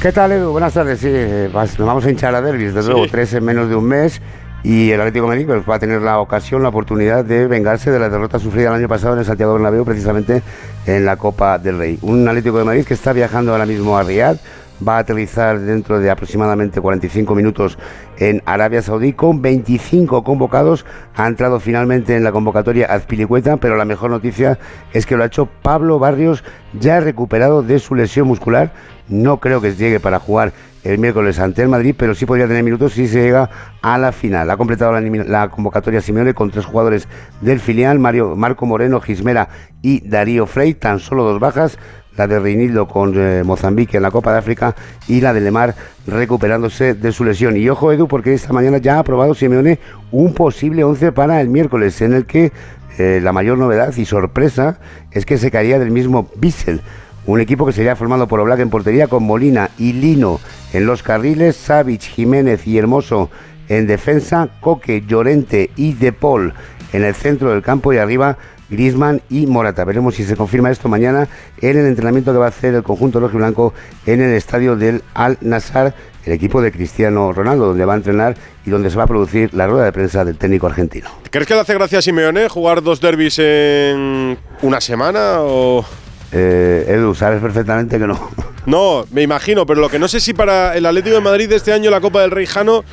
¿Qué 0.00 0.12
tal, 0.12 0.32
Edu? 0.32 0.52
Buenas 0.52 0.72
tardes. 0.72 0.98
Sí, 0.98 1.08
eh, 1.10 1.50
nos 1.52 1.76
vamos 1.78 2.06
a 2.06 2.10
hinchar 2.10 2.34
a 2.34 2.40
derbis, 2.40 2.72
desde 2.72 2.84
Sí. 2.86 2.90
luego, 2.92 3.06
tres 3.10 3.34
en 3.34 3.44
menos 3.44 3.68
de 3.68 3.76
un 3.76 3.84
mes. 3.84 4.22
Y 4.62 4.90
el 4.90 5.00
Atlético 5.00 5.26
de 5.26 5.28
Madrid 5.28 5.46
pues, 5.46 5.62
va 5.68 5.74
a 5.76 5.78
tener 5.78 6.00
la 6.00 6.18
ocasión, 6.20 6.62
la 6.62 6.70
oportunidad 6.70 7.22
de 7.24 7.46
vengarse 7.46 7.90
de 7.90 7.98
la 7.98 8.08
derrota 8.08 8.38
sufrida 8.38 8.68
el 8.70 8.74
año 8.74 8.88
pasado 8.88 9.12
en 9.12 9.20
el 9.20 9.26
Santiago 9.26 9.52
Bernabéu, 9.52 9.84
precisamente 9.84 10.42
en 10.86 11.04
la 11.04 11.16
Copa 11.16 11.58
del 11.58 11.78
Rey. 11.78 11.98
Un 12.02 12.26
Atlético 12.26 12.58
de 12.58 12.64
Madrid 12.64 12.84
que 12.84 12.94
está 12.94 13.12
viajando 13.12 13.52
ahora 13.52 13.66
mismo 13.66 13.96
a 13.96 14.02
Riyadh, 14.02 14.38
va 14.86 14.96
a 14.96 15.00
aterrizar 15.00 15.58
dentro 15.60 16.00
de 16.00 16.10
aproximadamente 16.10 16.80
45 16.80 17.34
minutos 17.34 17.78
en 18.18 18.42
Arabia 18.46 18.82
Saudí 18.82 19.12
con 19.12 19.42
25 19.42 20.24
convocados. 20.24 20.84
Ha 21.14 21.26
entrado 21.26 21.60
finalmente 21.60 22.16
en 22.16 22.24
la 22.24 22.32
convocatoria 22.32 22.86
Azpilicueta, 22.86 23.56
pero 23.56 23.76
la 23.76 23.84
mejor 23.84 24.10
noticia 24.10 24.58
es 24.92 25.06
que 25.06 25.16
lo 25.16 25.22
ha 25.22 25.26
hecho 25.26 25.46
Pablo 25.62 25.98
Barrios, 25.98 26.44
ya 26.78 27.00
recuperado 27.00 27.62
de 27.62 27.78
su 27.78 27.94
lesión 27.94 28.28
muscular. 28.28 28.72
No 29.08 29.38
creo 29.38 29.60
que 29.60 29.74
llegue 29.74 30.00
para 30.00 30.18
jugar 30.18 30.52
el 30.82 30.98
miércoles 30.98 31.38
ante 31.38 31.62
el 31.62 31.68
Madrid, 31.68 31.94
pero 31.96 32.14
sí 32.14 32.26
podría 32.26 32.46
tener 32.46 32.62
minutos 32.62 32.92
si 32.92 33.08
se 33.08 33.22
llega 33.22 33.50
a 33.82 33.98
la 33.98 34.12
final. 34.12 34.50
Ha 34.50 34.56
completado 34.56 34.92
la, 34.92 35.00
la 35.00 35.48
convocatoria 35.48 36.00
Simeone 36.00 36.34
con 36.34 36.50
tres 36.50 36.64
jugadores 36.64 37.08
del 37.40 37.60
filial, 37.60 37.98
Mario, 37.98 38.36
Marco 38.36 38.66
Moreno, 38.66 39.00
Gismera 39.00 39.48
y 39.82 40.06
Darío 40.08 40.46
Frey, 40.46 40.74
tan 40.74 41.00
solo 41.00 41.24
dos 41.24 41.40
bajas, 41.40 41.78
la 42.16 42.26
de 42.26 42.38
Reinildo 42.38 42.88
con 42.88 43.12
eh, 43.16 43.42
Mozambique 43.44 43.96
en 43.96 44.02
la 44.02 44.10
Copa 44.10 44.32
de 44.32 44.38
África 44.38 44.74
y 45.08 45.20
la 45.20 45.32
de 45.32 45.40
Lemar 45.40 45.74
recuperándose 46.06 46.94
de 46.94 47.12
su 47.12 47.24
lesión. 47.24 47.56
Y 47.56 47.68
ojo 47.68 47.92
Edu, 47.92 48.08
porque 48.08 48.34
esta 48.34 48.52
mañana 48.52 48.78
ya 48.78 48.96
ha 48.96 48.98
aprobado 49.00 49.34
Simeone 49.34 49.78
un 50.10 50.34
posible 50.34 50.84
11 50.84 51.12
para 51.12 51.40
el 51.40 51.48
miércoles, 51.48 52.00
en 52.00 52.12
el 52.12 52.26
que 52.26 52.52
eh, 52.98 53.20
la 53.22 53.32
mayor 53.32 53.58
novedad 53.58 53.94
y 53.96 54.04
sorpresa 54.04 54.78
es 55.10 55.26
que 55.26 55.38
se 55.38 55.50
caería 55.50 55.78
del 55.78 55.90
mismo 55.90 56.28
Bissell. 56.36 56.80
Un 57.26 57.40
equipo 57.40 57.66
que 57.66 57.72
sería 57.72 57.96
formado 57.96 58.28
por 58.28 58.38
Oblak 58.40 58.60
en 58.60 58.70
portería 58.70 59.08
con 59.08 59.24
Molina 59.24 59.70
y 59.78 59.92
Lino 59.92 60.38
en 60.72 60.86
los 60.86 61.02
carriles, 61.02 61.56
Savic, 61.56 62.02
Jiménez 62.02 62.66
y 62.66 62.78
Hermoso 62.78 63.30
en 63.68 63.88
defensa, 63.88 64.48
Coque, 64.60 65.02
Llorente 65.06 65.70
y 65.76 65.94
De 65.94 66.12
Paul 66.12 66.54
en 66.92 67.04
el 67.04 67.14
centro 67.14 67.50
del 67.50 67.62
campo 67.62 67.92
y 67.92 67.98
arriba 67.98 68.38
Grisman 68.70 69.22
y 69.30 69.46
Morata. 69.46 69.84
Veremos 69.84 70.14
si 70.14 70.24
se 70.24 70.36
confirma 70.36 70.70
esto 70.70 70.88
mañana 70.88 71.28
en 71.60 71.78
el 71.78 71.86
entrenamiento 71.86 72.32
que 72.32 72.38
va 72.38 72.46
a 72.46 72.48
hacer 72.48 72.74
el 72.74 72.82
conjunto 72.82 73.20
rojiblanco 73.20 73.74
en 74.06 74.20
el 74.20 74.32
estadio 74.34 74.76
del 74.76 75.02
Al 75.14 75.38
Nassr, 75.40 75.92
el 76.24 76.32
equipo 76.32 76.60
de 76.60 76.72
Cristiano 76.72 77.32
Ronaldo, 77.32 77.66
donde 77.68 77.84
va 77.84 77.94
a 77.94 77.96
entrenar 77.96 78.36
y 78.64 78.70
donde 78.70 78.90
se 78.90 78.96
va 78.96 79.04
a 79.04 79.06
producir 79.06 79.54
la 79.54 79.66
rueda 79.66 79.84
de 79.84 79.92
prensa 79.92 80.24
del 80.24 80.36
técnico 80.36 80.66
argentino. 80.66 81.08
¿Crees 81.30 81.46
que 81.46 81.54
le 81.54 81.60
hace 81.60 81.74
gracia 81.74 81.98
a 82.00 82.02
Simeone 82.02 82.48
jugar 82.48 82.82
dos 82.82 83.00
derbis 83.00 83.38
en 83.38 84.36
una 84.62 84.80
semana 84.80 85.36
o...? 85.40 85.84
Eh, 86.32 86.84
Edu, 86.88 87.14
sabes 87.14 87.40
perfectamente 87.40 87.98
que 87.98 88.06
no. 88.06 88.30
No, 88.66 89.04
me 89.12 89.22
imagino, 89.22 89.64
pero 89.64 89.80
lo 89.80 89.88
que 89.88 90.00
no 90.00 90.08
sé 90.08 90.18
si 90.18 90.34
para 90.34 90.76
el 90.76 90.84
Atlético 90.86 91.14
de 91.14 91.22
Madrid 91.22 91.48
de 91.48 91.54
este 91.54 91.72
año 91.72 91.88
la 91.88 92.00
Copa 92.00 92.20
del 92.22 92.32
Rey 92.32 92.46
Jano 92.46 92.84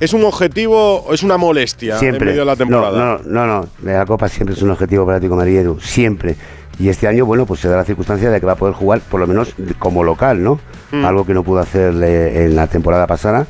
es 0.00 0.12
un 0.12 0.24
objetivo 0.24 1.02
o 1.02 1.14
es 1.14 1.22
una 1.22 1.36
molestia 1.36 1.98
en 2.00 2.18
medio 2.18 2.40
de 2.40 2.44
la 2.44 2.56
temporada. 2.56 2.98
No, 2.98 3.18
no, 3.24 3.46
no, 3.46 3.60
no. 3.62 3.68
La 3.82 4.04
Copa 4.04 4.28
siempre 4.28 4.54
es 4.54 4.62
un 4.62 4.70
objetivo 4.70 5.06
para 5.06 5.18
Edu, 5.18 5.80
siempre. 5.80 6.36
Y 6.78 6.90
este 6.90 7.08
año, 7.08 7.24
bueno, 7.24 7.46
pues 7.46 7.60
se 7.60 7.68
da 7.68 7.76
la 7.76 7.84
circunstancia 7.84 8.28
de 8.28 8.38
que 8.38 8.44
va 8.44 8.52
a 8.52 8.56
poder 8.56 8.74
jugar, 8.74 9.00
por 9.00 9.18
lo 9.18 9.26
menos 9.26 9.54
como 9.78 10.04
local, 10.04 10.42
¿no? 10.42 10.60
Mm. 10.90 11.04
Algo 11.06 11.24
que 11.24 11.32
no 11.32 11.42
pudo 11.42 11.60
hacer 11.60 11.94
eh, 12.02 12.44
en 12.44 12.54
la 12.54 12.66
temporada 12.66 13.06
pasada 13.06 13.46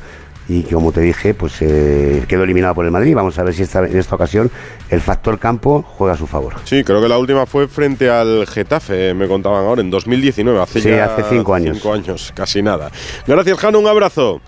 y 0.49 0.63
que, 0.63 0.75
como 0.75 0.93
te 0.93 1.01
dije, 1.01 1.33
pues 1.33 1.61
eh, 1.61 2.23
quedó 2.27 2.43
eliminado 2.43 2.73
por 2.73 2.85
el 2.85 2.91
Madrid. 2.91 3.13
Vamos 3.13 3.37
a 3.37 3.43
ver 3.43 3.53
si 3.53 3.63
esta, 3.63 3.85
en 3.85 3.97
esta 3.97 4.15
ocasión 4.15 4.49
el 4.89 5.01
factor 5.01 5.39
campo 5.39 5.83
juega 5.97 6.13
a 6.13 6.17
su 6.17 6.25
favor. 6.25 6.55
Sí, 6.63 6.85
creo 6.85 7.01
que 7.01 7.09
la 7.09 7.17
última 7.17 7.45
fue 7.45 7.67
frente 7.67 8.09
al 8.09 8.47
Getafe, 8.47 9.13
me 9.13 9.27
contaban 9.27 9.65
ahora, 9.65 9.81
en 9.81 9.91
2019, 9.91 10.61
hace 10.61 10.79
Sí, 10.79 10.89
ya 10.89 11.05
hace 11.05 11.23
cinco 11.29 11.53
años. 11.53 11.75
Cinco 11.77 11.93
años, 11.93 12.31
casi 12.33 12.61
nada. 12.61 12.89
Gracias, 13.25 13.57
Jano, 13.57 13.79
un 13.79 13.87
abrazo. 13.87 14.39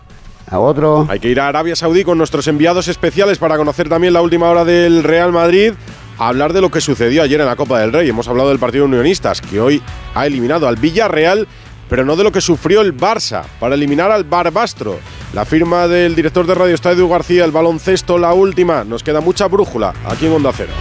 Hay 1.09 1.19
que 1.19 1.29
ir 1.29 1.39
a 1.39 1.47
Arabia 1.47 1.75
Saudí 1.75 2.03
con 2.03 2.17
nuestros 2.17 2.47
enviados 2.47 2.88
especiales 2.88 3.38
para 3.38 3.57
conocer 3.57 3.88
también 3.88 4.13
la 4.13 4.21
última 4.21 4.49
hora 4.49 4.65
del 4.65 5.03
Real 5.03 5.31
Madrid. 5.31 5.73
A 6.17 6.27
hablar 6.27 6.51
de 6.53 6.59
lo 6.59 6.69
que 6.69 6.81
sucedió 6.81 7.23
ayer 7.23 7.39
en 7.39 7.45
la 7.45 7.55
Copa 7.55 7.79
del 7.79 7.93
Rey. 7.93 8.09
Hemos 8.09 8.27
hablado 8.27 8.49
del 8.49 8.59
partido 8.59 8.85
Unionistas, 8.85 9.41
que 9.41 9.62
hoy 9.62 9.81
ha 10.15 10.25
eliminado 10.25 10.67
al 10.67 10.75
Villarreal, 10.75 11.47
pero 11.88 12.03
no 12.03 12.15
de 12.15 12.25
lo 12.25 12.31
que 12.31 12.41
sufrió 12.41 12.81
el 12.81 12.95
Barça 12.95 13.43
para 13.59 13.75
eliminar 13.75 14.12
al 14.12 14.25
Barbastro. 14.25 14.99
La 15.33 15.45
firma 15.45 15.88
del 15.88 16.15
director 16.15 16.45
de 16.45 16.55
Radio 16.55 16.75
Estadio 16.75 17.07
García, 17.07 17.45
el 17.45 17.51
baloncesto, 17.51 18.17
la 18.17 18.33
última. 18.33 18.83
Nos 18.83 19.03
queda 19.03 19.21
mucha 19.21 19.47
brújula 19.47 19.93
aquí 20.05 20.25
en 20.25 20.33
Onda 20.33 20.51
Cero. 20.53 20.73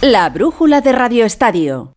La 0.00 0.30
brújula 0.30 0.80
de 0.80 0.92
Radio 0.92 1.24
Estadio. 1.24 1.96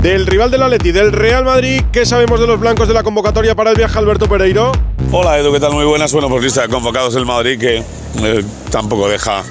Del 0.00 0.24
rival 0.24 0.52
del 0.52 0.62
Atleti, 0.62 0.92
del 0.92 1.10
Real 1.10 1.44
Madrid, 1.44 1.82
¿qué 1.90 2.06
sabemos 2.06 2.38
de 2.38 2.46
los 2.46 2.60
blancos 2.60 2.86
de 2.86 2.94
la 2.94 3.02
convocatoria 3.02 3.56
para 3.56 3.70
el 3.70 3.76
viaje 3.76 3.98
Alberto 3.98 4.28
Pereiro? 4.28 4.70
Hola 5.10 5.40
Edu, 5.40 5.52
¿qué 5.52 5.58
tal? 5.58 5.72
Muy 5.72 5.84
buenas. 5.84 6.12
Bueno, 6.12 6.28
pues 6.28 6.44
lista 6.44 6.62
de 6.62 6.68
convocados 6.68 7.14
del 7.14 7.26
Madrid 7.26 7.58
que 7.58 7.78
eh, 7.78 8.44
tampoco 8.70 9.08
deja 9.08 9.42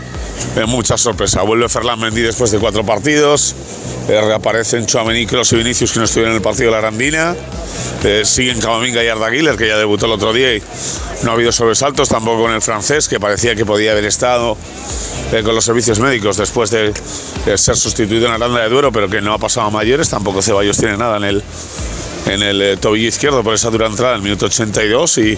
eh, 0.56 0.66
mucha 0.66 0.98
sorpresa. 0.98 1.42
Vuelve 1.42 1.70
Ferland 1.70 2.02
Mendy 2.02 2.22
después 2.22 2.52
de 2.52 2.60
cuatro 2.60 2.86
partidos. 2.86 3.56
Eh, 4.10 4.20
reaparecen 4.20 4.86
Chouameni, 4.86 5.26
Kroos 5.26 5.52
y 5.54 5.58
Vinicius 5.58 5.92
que 5.92 6.00
no 6.00 6.06
estuvieron 6.06 6.32
en 6.32 6.38
el 6.38 6.42
partido 6.42 6.72
de 6.72 6.76
la 6.78 6.82
Randina. 6.82 7.36
Eh, 8.04 8.24
siguen 8.26 8.60
Camavinga 8.60 9.04
y 9.04 9.08
Arda 9.08 9.30
que 9.30 9.68
ya 9.68 9.78
debutó 9.78 10.08
el 10.08 10.14
otro 10.14 10.34
día 10.34 10.56
y 10.56 10.64
no 11.24 11.32
ha 11.32 11.34
habido 11.36 11.52
sobresaltos, 11.52 12.10
tampoco 12.10 12.44
con 12.44 12.52
el 12.52 12.62
francés, 12.62 13.08
que 13.08 13.20
parecía 13.20 13.56
que 13.56 13.64
podía 13.64 13.92
haber 13.92 14.06
estado 14.06 14.58
eh, 15.32 15.44
con 15.44 15.54
los 15.54 15.64
servicios 15.64 16.00
médicos 16.00 16.38
después 16.38 16.72
de, 16.72 16.94
ser 17.56 17.76
sustituido 17.76 18.26
en 18.26 18.34
Aranda 18.34 18.62
de 18.64 18.70
Duero, 18.70 18.92
pero 18.92 19.08
que 19.08 19.22
no 19.22 19.34
ha 19.34 19.38
pasado 19.38 19.68
a 19.68 19.70
mayores. 19.70 20.10
Tampoco 20.10 20.42
Ceballos 20.42 20.78
tiene 20.78 20.98
nada 20.98 21.18
en 21.18 21.24
el, 21.26 21.44
en 22.26 22.42
el 22.42 22.62
eh, 22.62 22.78
tobillo 22.78 23.08
izquierdo 23.08 23.44
por 23.44 23.54
esa 23.54 23.70
dura 23.70 23.88
entrada 23.88 24.14
en 24.14 24.18
el 24.18 24.24
minuto 24.24 24.46
82 24.46 25.18
y 25.18 25.38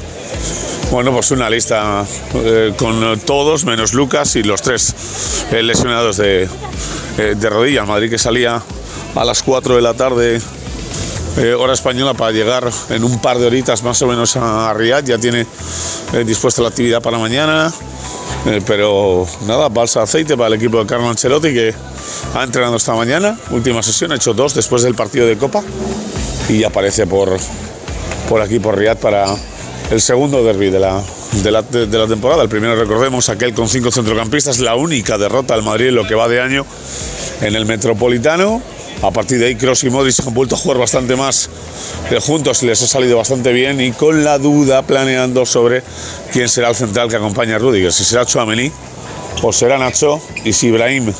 bueno, 0.92 1.12
pues 1.12 1.32
una 1.32 1.50
lista 1.50 2.06
eh, 2.36 2.74
con 2.78 3.20
todos 3.22 3.66
menos 3.66 3.94
Lucas 3.94 4.36
y 4.36 4.44
los 4.44 4.62
tres 4.62 4.94
eh, 5.52 5.64
lesionados 5.64 6.18
de, 6.18 6.48
eh, 7.18 7.36
de 7.36 7.50
rodilla. 7.50 7.86
Madrid 7.86 8.10
que 8.10 8.20
salía 8.20 8.62
a 9.16 9.26
las 9.26 9.44
4 9.44 9.76
de 9.76 9.82
la 9.82 9.94
tarde 9.94 10.42
eh, 11.38 11.56
hora 11.56 11.74
española 11.74 12.14
para 12.14 12.32
llegar 12.32 12.70
en 12.90 13.04
un 13.04 13.20
par 13.20 13.40
de 13.40 13.48
horitas 13.48 13.82
más 13.82 14.00
o 14.04 14.08
menos 14.08 14.36
a 14.36 14.72
Riyadh. 14.74 15.06
Ya 15.06 15.18
tiene 15.18 15.48
eh, 16.14 16.24
dispuesta 16.24 16.62
la 16.62 16.68
actividad 16.68 17.02
para 17.02 17.18
mañana. 17.18 17.74
Eh, 18.46 18.62
pero 18.68 19.26
nada, 19.48 19.70
balsa 19.70 20.04
aceite 20.04 20.36
para 20.36 20.50
el 20.50 20.54
equipo 20.56 20.78
de 20.78 20.86
Carlo 20.86 21.10
Ancelotti 21.10 21.54
que 21.54 21.74
ha 22.36 22.44
entrenado 22.44 22.76
esta 22.76 22.94
mañana. 22.94 23.38
Última 23.50 23.82
sesión, 23.82 24.12
ha 24.12 24.16
hecho 24.16 24.34
dos 24.34 24.54
después 24.54 24.84
del 24.84 24.94
partido 24.94 25.26
de 25.26 25.38
Copa 25.38 25.64
y 26.50 26.64
aparece 26.64 27.08
por, 27.08 27.38
por 28.30 28.42
aquí, 28.42 28.60
por 28.60 28.78
Riyadh, 28.78 28.98
para 28.98 29.26
el 29.92 30.02
segundo 30.02 30.44
derby 30.44 30.70
de 30.70 30.80
la, 30.80 31.02
de, 31.44 31.52
la, 31.52 31.62
de- 31.62 31.88
la 31.98 32.08
temporada. 32.08 32.44
El 32.44 32.50
primero, 32.50 32.76
recordemos, 32.76 33.30
aquel 33.30 33.54
con 33.54 33.68
cinco 33.70 33.92
centrocampistas, 33.92 34.60
la 34.60 34.76
única 34.76 35.18
derrota 35.18 35.56
del 35.56 35.64
Madrid 35.64 35.88
en 35.88 35.96
lo 35.96 36.08
que 36.08 36.16
va 36.16 36.28
de 36.28 36.42
año 36.42 36.66
en 37.42 37.56
el 37.56 37.66
Metropolitano. 37.66 38.62
A 39.02 39.12
partir 39.12 39.38
de 39.38 39.48
ahí, 39.48 39.56
Kroos 39.56 39.84
y 39.84 39.90
Modric 39.90 40.16
han 40.26 40.34
vuelto 40.34 40.56
a 40.56 40.58
jugar 40.58 40.78
bastante 40.78 41.18
más 41.18 41.50
eh, 42.10 42.20
juntos 42.22 42.64
y 42.64 42.68
les 42.68 42.82
ha 42.84 42.88
salido 42.88 43.18
bastante 43.18 43.52
bien 43.52 43.82
y 43.82 43.92
con 43.92 44.24
la 44.24 44.38
duda 44.38 44.82
planeando 44.84 45.46
sobre 45.46 45.84
quién 46.32 46.48
será 46.48 46.70
el 46.70 46.76
central 46.76 47.10
que 47.10 47.18
acompaña 47.18 47.56
a 47.58 47.60
Rudiger, 47.60 47.92
si 47.92 48.06
será 48.06 48.26
Chouameni 48.26 48.72
o 49.42 49.52
será 49.52 49.78
Nacho 49.78 50.22
y 50.46 50.54
si 50.54 50.68
Ibrahim 50.68 51.12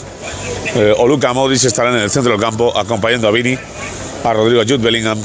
eh, 0.76 0.94
o 0.98 1.08
Luka 1.08 1.34
Modric 1.34 1.62
estarán 1.66 1.96
en 1.96 2.04
el 2.04 2.10
centro 2.10 2.32
del 2.32 2.40
campo 2.40 2.72
acompañando 2.78 3.28
a 3.28 3.32
Vini, 3.32 3.58
a 4.24 4.34
Rodrigo 4.34 4.62
Jude 4.62 4.78
Bellingham, 4.78 5.20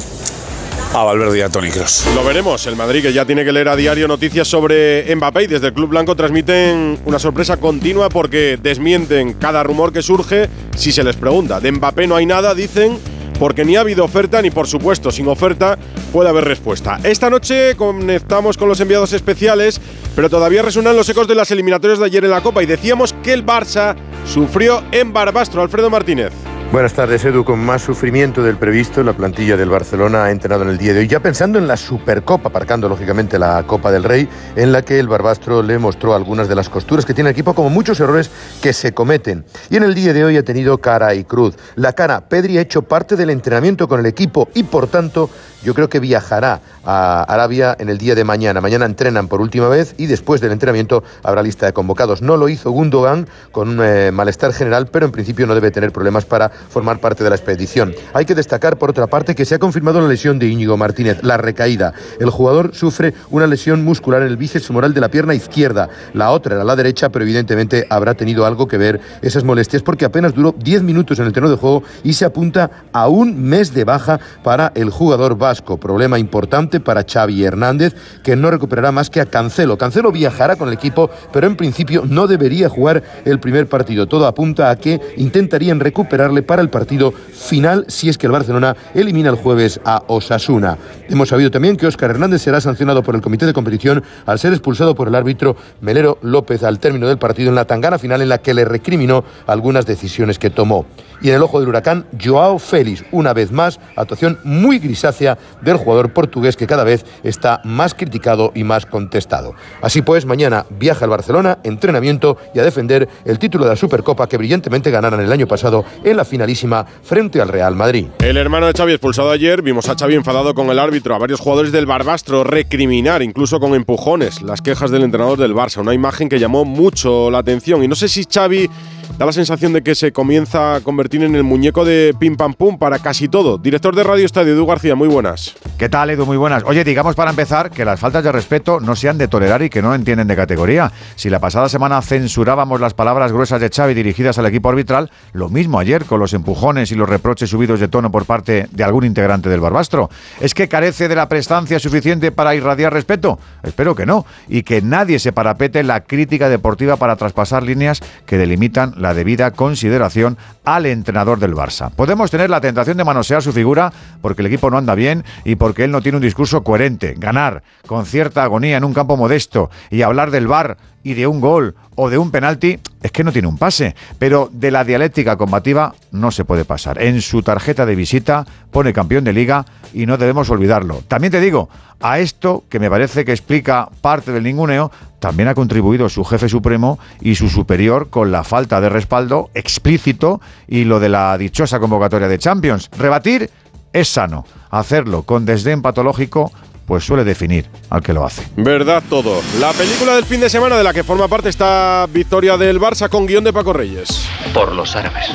a 0.95 1.05
Valverde 1.05 1.39
y 1.39 1.41
a 1.43 1.49
Toni 1.49 1.71
Kroos. 1.71 2.07
Lo 2.15 2.25
veremos. 2.25 2.67
El 2.67 2.77
Madrid 2.77 3.03
que 3.03 3.13
ya 3.13 3.25
tiene 3.25 3.45
que 3.45 3.53
leer 3.53 3.69
a 3.69 3.77
diario 3.77 4.09
noticias 4.09 4.49
sobre 4.49 5.15
Mbappé 5.15 5.45
y 5.45 5.47
desde 5.47 5.69
el 5.69 5.73
Club 5.73 5.91
Blanco 5.91 6.17
transmiten 6.17 6.99
una 7.05 7.19
sorpresa 7.19 7.59
continua 7.59 8.09
porque 8.09 8.59
desmienten 8.61 9.35
cada 9.35 9.63
rumor 9.63 9.93
que 9.93 10.03
surge 10.03 10.49
si 10.77 10.91
se 10.93 11.05
les 11.05 11.17
pregunta. 11.17 11.61
De 11.61 11.71
Mbappé 11.71 12.07
no 12.07 12.17
hay 12.17 12.27
nada, 12.27 12.55
dicen, 12.55 12.99
porque 13.39 13.65
ni 13.65 13.77
ha 13.77 13.81
habido 13.81 14.05
oferta 14.05 14.43
ni 14.43 14.51
por 14.51 14.67
supuesto 14.67 15.11
sin 15.11 15.29
oferta 15.29 15.79
puede 16.13 16.31
haber 16.31 16.45
respuesta. 16.45 16.99
Esta 17.05 17.31
noche 17.31 17.77
conectamos 17.77 18.57
con 18.57 18.69
los 18.69 18.81
enviados 18.81 19.13
especiales, 19.13 19.81
pero 20.17 20.29
todavía 20.29 20.63
resuenan 20.63 20.97
los 20.97 21.09
ecos 21.09 21.29
de 21.29 21.37
las 21.37 21.51
eliminatorias 21.51 21.99
de 21.99 22.07
ayer 22.07 22.25
en 22.25 22.31
la 22.31 22.41
Copa 22.41 22.63
y 22.63 22.67
decíamos 22.67 23.15
que 23.23 23.33
el 23.33 23.47
Barça 23.47 23.95
sufrió 24.27 24.83
en 24.91 25.13
Barbastro. 25.13 25.63
Alfredo 25.63 25.91
Martínez. 25.91 26.33
Buenas 26.71 26.93
tardes, 26.93 27.25
Edu. 27.25 27.45
Con 27.45 27.61
más 27.61 27.81
sufrimiento 27.81 28.43
del 28.43 28.59
previsto, 28.59 29.03
la 29.03 29.15
plantilla 29.15 29.57
del 29.57 29.71
Barcelona 29.71 30.25
ha 30.25 30.31
entrenado 30.31 30.65
en 30.65 30.69
el 30.69 30.77
día 30.77 30.93
de 30.93 31.01
hoy, 31.01 31.09
ya 31.09 31.19
pensando 31.19 31.59
en 31.59 31.67
la 31.67 31.79
Supercopa, 31.79 32.51
aparcando 32.51 32.91
lógicamente 32.91 33.39
la 33.39 33.63
Copa 33.67 33.91
del 33.91 34.05
Rey, 34.05 34.29
en 34.55 34.71
la 34.71 34.83
que 34.83 34.99
el 34.99 35.09
Barbastro 35.09 35.63
le 35.63 35.79
mostró 35.79 36.15
algunas 36.15 36.47
de 36.47 36.55
las 36.55 36.69
costuras 36.69 37.07
que 37.07 37.15
tiene 37.15 37.31
el 37.31 37.33
equipo, 37.33 37.55
como 37.55 37.71
muchos 37.71 37.99
errores 38.01 38.31
que 38.61 38.75
se 38.75 38.93
cometen. 38.93 39.47
Y 39.71 39.77
en 39.77 39.83
el 39.85 39.95
día 39.95 40.13
de 40.13 40.27
hoy 40.27 40.37
ha 40.37 40.43
tenido 40.43 40.77
cara 40.77 41.15
y 41.15 41.25
cruz. 41.25 41.55
La 41.75 41.95
cara, 41.95 42.29
Pedri 42.29 42.59
ha 42.59 42.61
hecho 42.61 42.83
parte 42.83 43.17
del 43.17 43.31
entrenamiento 43.31 43.89
con 43.89 44.01
el 44.01 44.07
equipo 44.07 44.51
y, 44.53 44.65
por 44.65 44.89
tanto, 44.89 45.31
yo 45.63 45.75
creo 45.75 45.89
que 45.89 46.01
viajará 46.01 46.61
a 46.85 47.23
Arabia 47.23 47.77
en 47.79 47.89
el 47.89 47.99
día 47.99 48.15
de 48.15 48.25
mañana. 48.25 48.61
Mañana 48.61 48.87
entrenan 48.87 49.29
por 49.29 49.41
última 49.41 49.69
vez 49.69 49.95
y 49.99 50.07
después 50.07 50.41
del 50.41 50.53
entrenamiento 50.53 51.03
habrá 51.23 51.43
lista 51.43 51.67
de 51.67 51.73
convocados. 51.73 52.23
No 52.23 52.37
lo 52.37 52.49
hizo 52.49 52.71
Gundogan 52.71 53.29
con 53.53 53.69
un 53.69 53.81
eh, 53.83 54.11
malestar 54.13 54.53
general, 54.53 54.87
pero 54.87 55.07
en 55.07 55.13
principio 55.13 55.47
no 55.47 55.55
debe 55.55 55.71
tener 55.71 55.93
problemas 55.93 56.25
para 56.25 56.49
formar 56.49 57.01
parte 57.01 57.25
de 57.25 57.31
la 57.31 57.37
expedición. 57.37 57.95
Hay 58.15 58.25
que 58.25 58.35
destacar, 58.35 58.79
por 58.79 58.91
otra 58.91 59.07
parte, 59.07 59.35
que 59.35 59.45
se 59.45 59.55
ha 59.55 59.59
confirmado 59.59 60.01
la 60.01 60.09
lesión 60.09 60.39
de 60.39 60.47
Íñigo 60.47 60.77
Martínez, 60.77 61.19
la 61.23 61.37
recaída. 61.37 61.93
El 62.21 62.31
jugador 62.31 62.75
sufre 62.75 63.15
una 63.31 63.47
lesión 63.47 63.85
muscular 63.85 64.23
en 64.23 64.29
el 64.29 64.37
bíceps 64.37 64.67
femoral 64.67 64.95
de 64.95 65.01
la 65.01 65.11
pierna 65.11 65.35
izquierda. 65.35 65.89
La 66.15 66.31
otra 66.31 66.55
era 66.57 66.65
la 66.65 66.77
derecha, 66.77 67.09
pero 67.11 67.25
evidentemente 67.25 67.87
habrá 67.91 68.15
tenido 68.15 68.47
algo 68.47 68.67
que 68.69 68.79
ver 68.79 69.01
esas 69.23 69.45
molestias 69.45 69.83
porque 69.83 70.05
apenas 70.05 70.35
duró 70.35 70.55
10 70.57 70.83
minutos 70.83 71.19
en 71.19 71.27
el 71.27 71.33
terreno 71.33 71.51
de 71.51 71.59
juego 71.59 71.83
y 72.03 72.15
se 72.15 72.25
apunta 72.25 72.71
a 72.93 73.09
un 73.09 73.43
mes 73.43 73.75
de 73.75 73.85
baja 73.85 74.21
para 74.43 74.73
el 74.75 74.91
jugador 74.91 75.37
Problema 75.81 76.19
importante 76.19 76.79
para 76.79 77.05
Xavi 77.05 77.43
Hernández, 77.43 77.95
que 78.23 78.37
no 78.37 78.51
recuperará 78.51 78.93
más 78.93 79.09
que 79.09 79.21
a 79.21 79.27
Cancelo. 79.27 79.79
Cancelo 79.79 80.13
viajará 80.13 80.57
con 80.57 80.69
el 80.69 80.75
equipo, 80.75 81.11
pero 81.33 81.47
en 81.47 81.57
principio 81.57 82.05
no 82.07 82.27
debería 82.27 82.69
jugar 82.69 83.03
el 83.25 83.41
primer 83.41 83.67
partido. 83.67 84.07
Todo 84.07 84.27
apunta 84.27 84.71
a 84.71 84.77
que 84.77 85.01
intentarían 85.17 85.81
recuperarle 85.81 86.43
para 86.43 86.61
el 86.61 86.69
partido 86.69 87.13
final 87.13 87.87
si 87.89 88.09
es 88.09 88.19
que 88.19 88.27
el 88.27 88.33
Barcelona 88.33 88.77
elimina 88.95 89.31
el 89.31 89.37
jueves 89.37 89.81
a 89.85 90.03
Osasuna. 90.09 90.77
Hemos 91.09 91.31
sabido 91.31 91.51
también 91.51 91.77
que 91.77 91.87
Óscar 91.87 92.11
Hernández 92.11 92.43
será 92.43 92.61
sancionado 92.61 93.03
por 93.03 93.15
el 93.15 93.23
comité 93.23 93.47
de 93.47 93.55
competición 93.55 94.03
al 94.27 94.39
ser 94.39 94.53
expulsado 94.53 94.95
por 94.95 95.09
el 95.09 95.15
árbitro 95.15 95.57
Melero 95.81 96.19
López 96.21 96.63
al 96.63 96.79
término 96.79 97.09
del 97.09 97.19
partido 97.19 97.49
en 97.49 97.55
la 97.55 97.65
tangana 97.65 97.99
final 97.99 98.21
en 98.21 98.29
la 98.29 98.39
que 98.39 98.53
le 98.53 98.65
recriminó 98.67 99.25
algunas 99.47 99.87
decisiones 99.87 100.39
que 100.39 100.51
tomó. 100.51 100.85
Y 101.21 101.31
en 101.31 101.37
el 101.37 101.43
ojo 101.43 101.59
del 101.59 101.69
huracán, 101.69 102.07
Joao 102.23 102.59
Félix, 102.59 103.05
una 103.11 103.33
vez 103.33 103.51
más, 103.51 103.81
actuación 103.97 104.39
muy 104.45 104.79
grisácea 104.79 105.38
del 105.63 105.77
jugador 105.77 106.13
portugués 106.13 106.57
que 106.57 106.67
cada 106.67 106.85
vez 106.85 107.05
está 107.23 107.61
más 107.65 107.95
criticado 107.95 108.53
y 108.55 108.65
más 108.65 108.87
contestado. 108.87 109.55
Así 109.83 110.03
pues, 110.03 110.27
mañana 110.27 110.67
viaja 110.71 111.05
al 111.05 111.11
Barcelona, 111.11 111.59
entrenamiento 111.65 112.37
y 112.55 112.59
a 112.59 112.63
defender 112.63 113.09
el 113.25 113.39
título 113.39 113.65
de 113.65 113.71
la 113.71 113.77
Supercopa 113.77 114.29
que 114.29 114.37
brillantemente 114.37 114.91
ganaron 114.91 115.21
el 115.21 115.33
año 115.33 115.47
pasado 115.47 115.85
en 116.05 116.17
la 116.17 116.25
finalísima 116.25 116.85
frente 117.03 117.41
al 117.41 117.49
Real 117.49 117.75
Madrid. 117.77 118.07
El 118.19 118.37
hermano 118.37 118.67
de 118.67 118.73
Xavi 118.73 118.93
expulsado 118.93 119.31
ayer, 119.31 119.63
vimos 119.63 119.89
a 119.89 119.97
Xavi 119.97 120.15
enfadado 120.15 120.55
con 120.55 120.71
el 120.71 120.79
árbitro, 120.79 121.15
a 121.15 121.19
varios 121.19 121.41
jugadores 121.41 121.73
del 121.73 121.87
Barbastro 121.87 122.45
recriminar, 122.45 123.23
incluso 123.23 123.61
con 123.61 123.75
empujones, 123.75 124.43
las 124.43 124.63
quejas 124.63 124.91
del 124.91 125.03
entrenador 125.03 125.39
del 125.39 125.55
Barça, 125.55 125.81
una 125.81 125.95
imagen 125.95 126.29
que 126.29 126.39
llamó 126.39 126.65
mucho 126.65 127.31
la 127.31 127.39
atención. 127.39 127.83
Y 127.83 127.89
no 127.89 127.95
sé 127.95 128.09
si 128.09 128.25
Xavi 128.25 128.69
da 129.17 129.27
la 129.27 129.33
sensación 129.33 129.73
de 129.73 129.83
que 129.83 129.95
se 129.95 130.13
comienza 130.13 130.77
a 130.77 130.81
convertir 130.81 131.25
en 131.25 131.35
el 131.35 131.45
muñeco 131.45 131.85
de 131.85 132.15
pim 132.19 132.37
pam 132.37 132.55
pum 132.55 132.79
para 132.79 132.99
casi 132.99 133.29
todo. 133.29 133.59
Director 133.59 133.95
de 133.95 134.05
Radio 134.05 134.27
Estadio, 134.27 134.53
Edu 134.53 134.67
García, 134.67 134.95
muy 134.95 135.09
buenas. 135.09 135.55
¿Qué 135.79 135.89
tal, 135.89 136.11
Edu? 136.11 136.27
Muy 136.27 136.37
buenas. 136.37 136.63
Oye, 136.65 136.85
digamos 136.85 137.15
para 137.15 137.31
empezar 137.31 137.71
que 137.71 137.85
las 137.85 137.99
faltas 138.01 138.25
de 138.25 138.33
respeto 138.33 138.81
no 138.81 138.97
sean 138.97 139.19
de 139.19 139.29
tolerar 139.29 139.63
y 139.63 139.71
que 139.71 139.83
no 139.83 139.95
entienden 139.95 140.29
de 140.29 140.37
categoría. 140.37 140.93
Si 141.17 141.31
la 141.31 141.39
pasada 141.41 141.69
semana 141.69 142.03
censurábamos 142.03 142.81
las 142.81 142.95
palabras 142.95 143.33
gruesas 143.33 143.61
de 143.61 143.71
Xavi 143.71 143.95
dirigidas 143.95 144.39
al 144.39 144.47
equipo 144.47 144.69
arbitral, 144.69 145.11
lo 145.33 145.49
mismo 145.49 145.79
ayer 145.79 146.05
con 146.05 146.21
los 146.21 146.35
empujones 146.35 146.93
y 146.93 146.95
los 146.95 147.09
reproches 147.09 147.51
subidos 147.51 147.81
de 147.81 147.89
tono 147.89 148.11
por 148.11 148.25
parte 148.25 148.69
de 148.71 148.85
algún 148.85 149.05
integrante 149.05 149.49
del 149.49 149.61
Barbastro. 149.61 150.11
¿Es 150.41 150.55
que 150.55 150.69
carece 150.69 151.09
de 151.09 151.17
la 151.17 151.29
prestancia 151.29 151.79
suficiente 151.79 152.33
para 152.33 152.55
irradiar 152.55 152.93
respeto? 152.93 153.39
Espero 153.63 153.95
que 153.95 154.07
no. 154.07 154.27
Y 154.49 154.63
que 154.63 154.83
nadie 154.83 155.19
se 155.19 155.33
parapete 155.33 155.83
la 155.83 156.01
crítica 156.01 156.49
deportiva 156.49 156.97
para 156.97 157.17
traspasar 157.17 157.63
líneas 157.63 158.01
que 158.27 158.37
delimitan 158.39 158.95
la 158.99 159.15
debida 159.15 159.53
consideración 159.53 160.37
al 160.65 160.87
entrenador 160.87 161.39
del 161.39 161.55
Barça. 161.55 161.91
Podemos 161.91 162.31
tener 162.31 162.51
la 162.51 162.61
tentación 162.61 162.97
de 162.97 163.05
manosear 163.05 163.43
su 163.43 163.53
figura 163.53 163.93
porque 164.21 164.43
el 164.43 164.47
equipo 164.47 164.71
no 164.71 164.79
anda 164.79 164.95
bien 164.95 165.25
y 165.45 165.57
porque 165.57 165.85
él 165.85 165.91
no 165.91 166.03
tiene 166.03 166.17
un 166.17 166.23
discurso 166.23 166.63
coherente. 166.63 167.15
Ganar 167.17 167.63
con 167.87 168.07
cierta 168.07 168.43
agonía 168.43 168.77
en 168.77 168.85
un 168.85 168.95
campo 168.95 169.17
modesto 169.17 169.71
y 169.91 170.03
hablar 170.03 170.31
del 170.31 170.47
bar 170.47 170.77
y 171.03 171.15
de 171.15 171.27
un 171.27 171.41
gol 171.41 171.75
o 171.95 172.11
de 172.11 172.19
un 172.19 172.31
penalti, 172.31 172.81
es 173.03 173.13
que 173.13 173.25
no 173.25 173.33
tiene 173.33 173.49
un 173.49 173.59
pase. 173.59 173.95
Pero 174.19 174.49
de 174.53 174.71
la 174.71 174.85
dialéctica 174.85 175.37
combativa 175.37 175.95
no 176.13 176.31
se 176.31 176.45
puede 176.45 176.65
pasar. 176.65 177.03
En 177.03 177.21
su 177.21 177.43
tarjeta 177.43 177.87
de 177.87 177.95
visita 177.95 178.47
pone 178.71 178.93
campeón 178.93 179.25
de 179.25 179.33
liga 179.33 179.65
y 179.93 180.07
no 180.07 180.17
debemos 180.17 180.51
olvidarlo. 180.51 181.03
También 181.09 181.31
te 181.31 181.41
digo, 181.41 181.69
a 182.01 182.19
esto, 182.19 182.65
que 182.69 182.79
me 182.79 182.91
parece 182.91 183.25
que 183.25 183.33
explica 183.33 183.89
parte 184.01 184.33
del 184.33 184.45
ninguneo, 184.45 184.91
también 185.19 185.49
ha 185.49 185.55
contribuido 185.55 186.09
su 186.09 186.25
jefe 186.25 186.49
supremo 186.49 186.99
y 187.21 187.35
su 187.35 187.49
superior 187.49 188.09
con 188.09 188.31
la 188.31 188.45
falta 188.45 188.81
de 188.81 188.89
respaldo 188.89 189.51
explícito 189.55 190.41
y 190.69 190.85
lo 190.85 191.01
de 191.01 191.09
la 191.09 191.37
dichosa 191.37 191.81
convocatoria 191.81 192.29
de 192.29 192.39
Champions. 192.39 192.89
Rebatir 192.97 193.51
es 193.93 194.09
sano. 194.09 194.45
Hacerlo 194.71 195.23
con 195.23 195.45
desdén 195.45 195.83
patológico 195.83 196.53
pues 196.89 197.05
suele 197.05 197.23
definir 197.23 197.67
al 197.91 198.03
que 198.03 198.15
lo 198.15 198.25
hace. 198.25 198.43
Verdad 198.57 199.03
todo. 199.09 199.43
La 199.61 199.73
película 199.73 200.17
del 200.17 200.25
fin 200.25 200.41
de 200.41 200.49
semana 200.49 200.77
de 200.77 200.83
la 200.83 200.95
que 200.95 201.05
forma 201.05 201.29
parte 201.29 201.51
esta 201.51 202.07
victoria 202.09 202.57
del 202.57 202.81
Barça 202.81 203.11
con 203.11 203.27
guion 203.27 203.45
de 203.45 203.53
Paco 203.53 203.75
Reyes. 203.75 204.27
Por 204.55 204.73
los 204.73 204.97
árabes. 204.97 205.27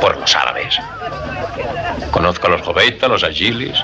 Por 0.00 0.16
los 0.16 0.34
árabes. 0.36 0.78
Conozco 2.12 2.46
a 2.46 2.50
los 2.50 2.62
Joveita, 2.62 3.08
los 3.08 3.24
Agilis, 3.24 3.76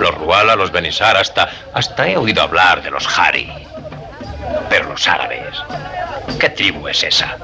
los 0.00 0.14
Ruala, 0.16 0.56
los 0.56 0.72
Benisar, 0.72 1.16
hasta, 1.16 1.48
hasta 1.72 2.08
he 2.08 2.16
oído 2.16 2.42
hablar 2.42 2.82
de 2.82 2.90
los 2.90 3.06
Hari. 3.06 3.48
Pero 4.68 4.90
los 4.90 5.06
árabes. 5.08 5.56
¿Qué 6.38 6.48
tribu 6.50 6.88
es 6.88 7.02
esa? 7.02 7.36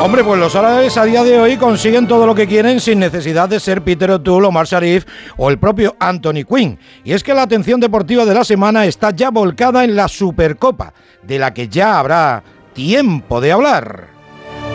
Hombre, 0.00 0.24
pues 0.24 0.38
los 0.38 0.54
árabes 0.56 0.96
a 0.96 1.04
día 1.04 1.22
de 1.22 1.38
hoy 1.38 1.56
consiguen 1.56 2.08
todo 2.08 2.26
lo 2.26 2.34
que 2.34 2.46
quieren 2.46 2.80
sin 2.80 2.98
necesidad 2.98 3.48
de 3.48 3.60
ser 3.60 3.82
Peter 3.82 4.10
O'Toole, 4.10 4.46
Omar 4.46 4.66
Sharif 4.66 5.04
o 5.36 5.50
el 5.50 5.58
propio 5.58 5.94
Anthony 5.98 6.44
Quinn. 6.48 6.78
Y 7.04 7.12
es 7.12 7.22
que 7.22 7.34
la 7.34 7.42
atención 7.42 7.80
deportiva 7.80 8.24
de 8.24 8.34
la 8.34 8.44
semana 8.44 8.86
está 8.86 9.10
ya 9.10 9.30
volcada 9.30 9.84
en 9.84 9.96
la 9.96 10.08
Supercopa, 10.08 10.94
de 11.22 11.38
la 11.38 11.52
que 11.52 11.68
ya 11.68 11.98
habrá 11.98 12.42
tiempo 12.72 13.40
de 13.40 13.52
hablar. 13.52 14.11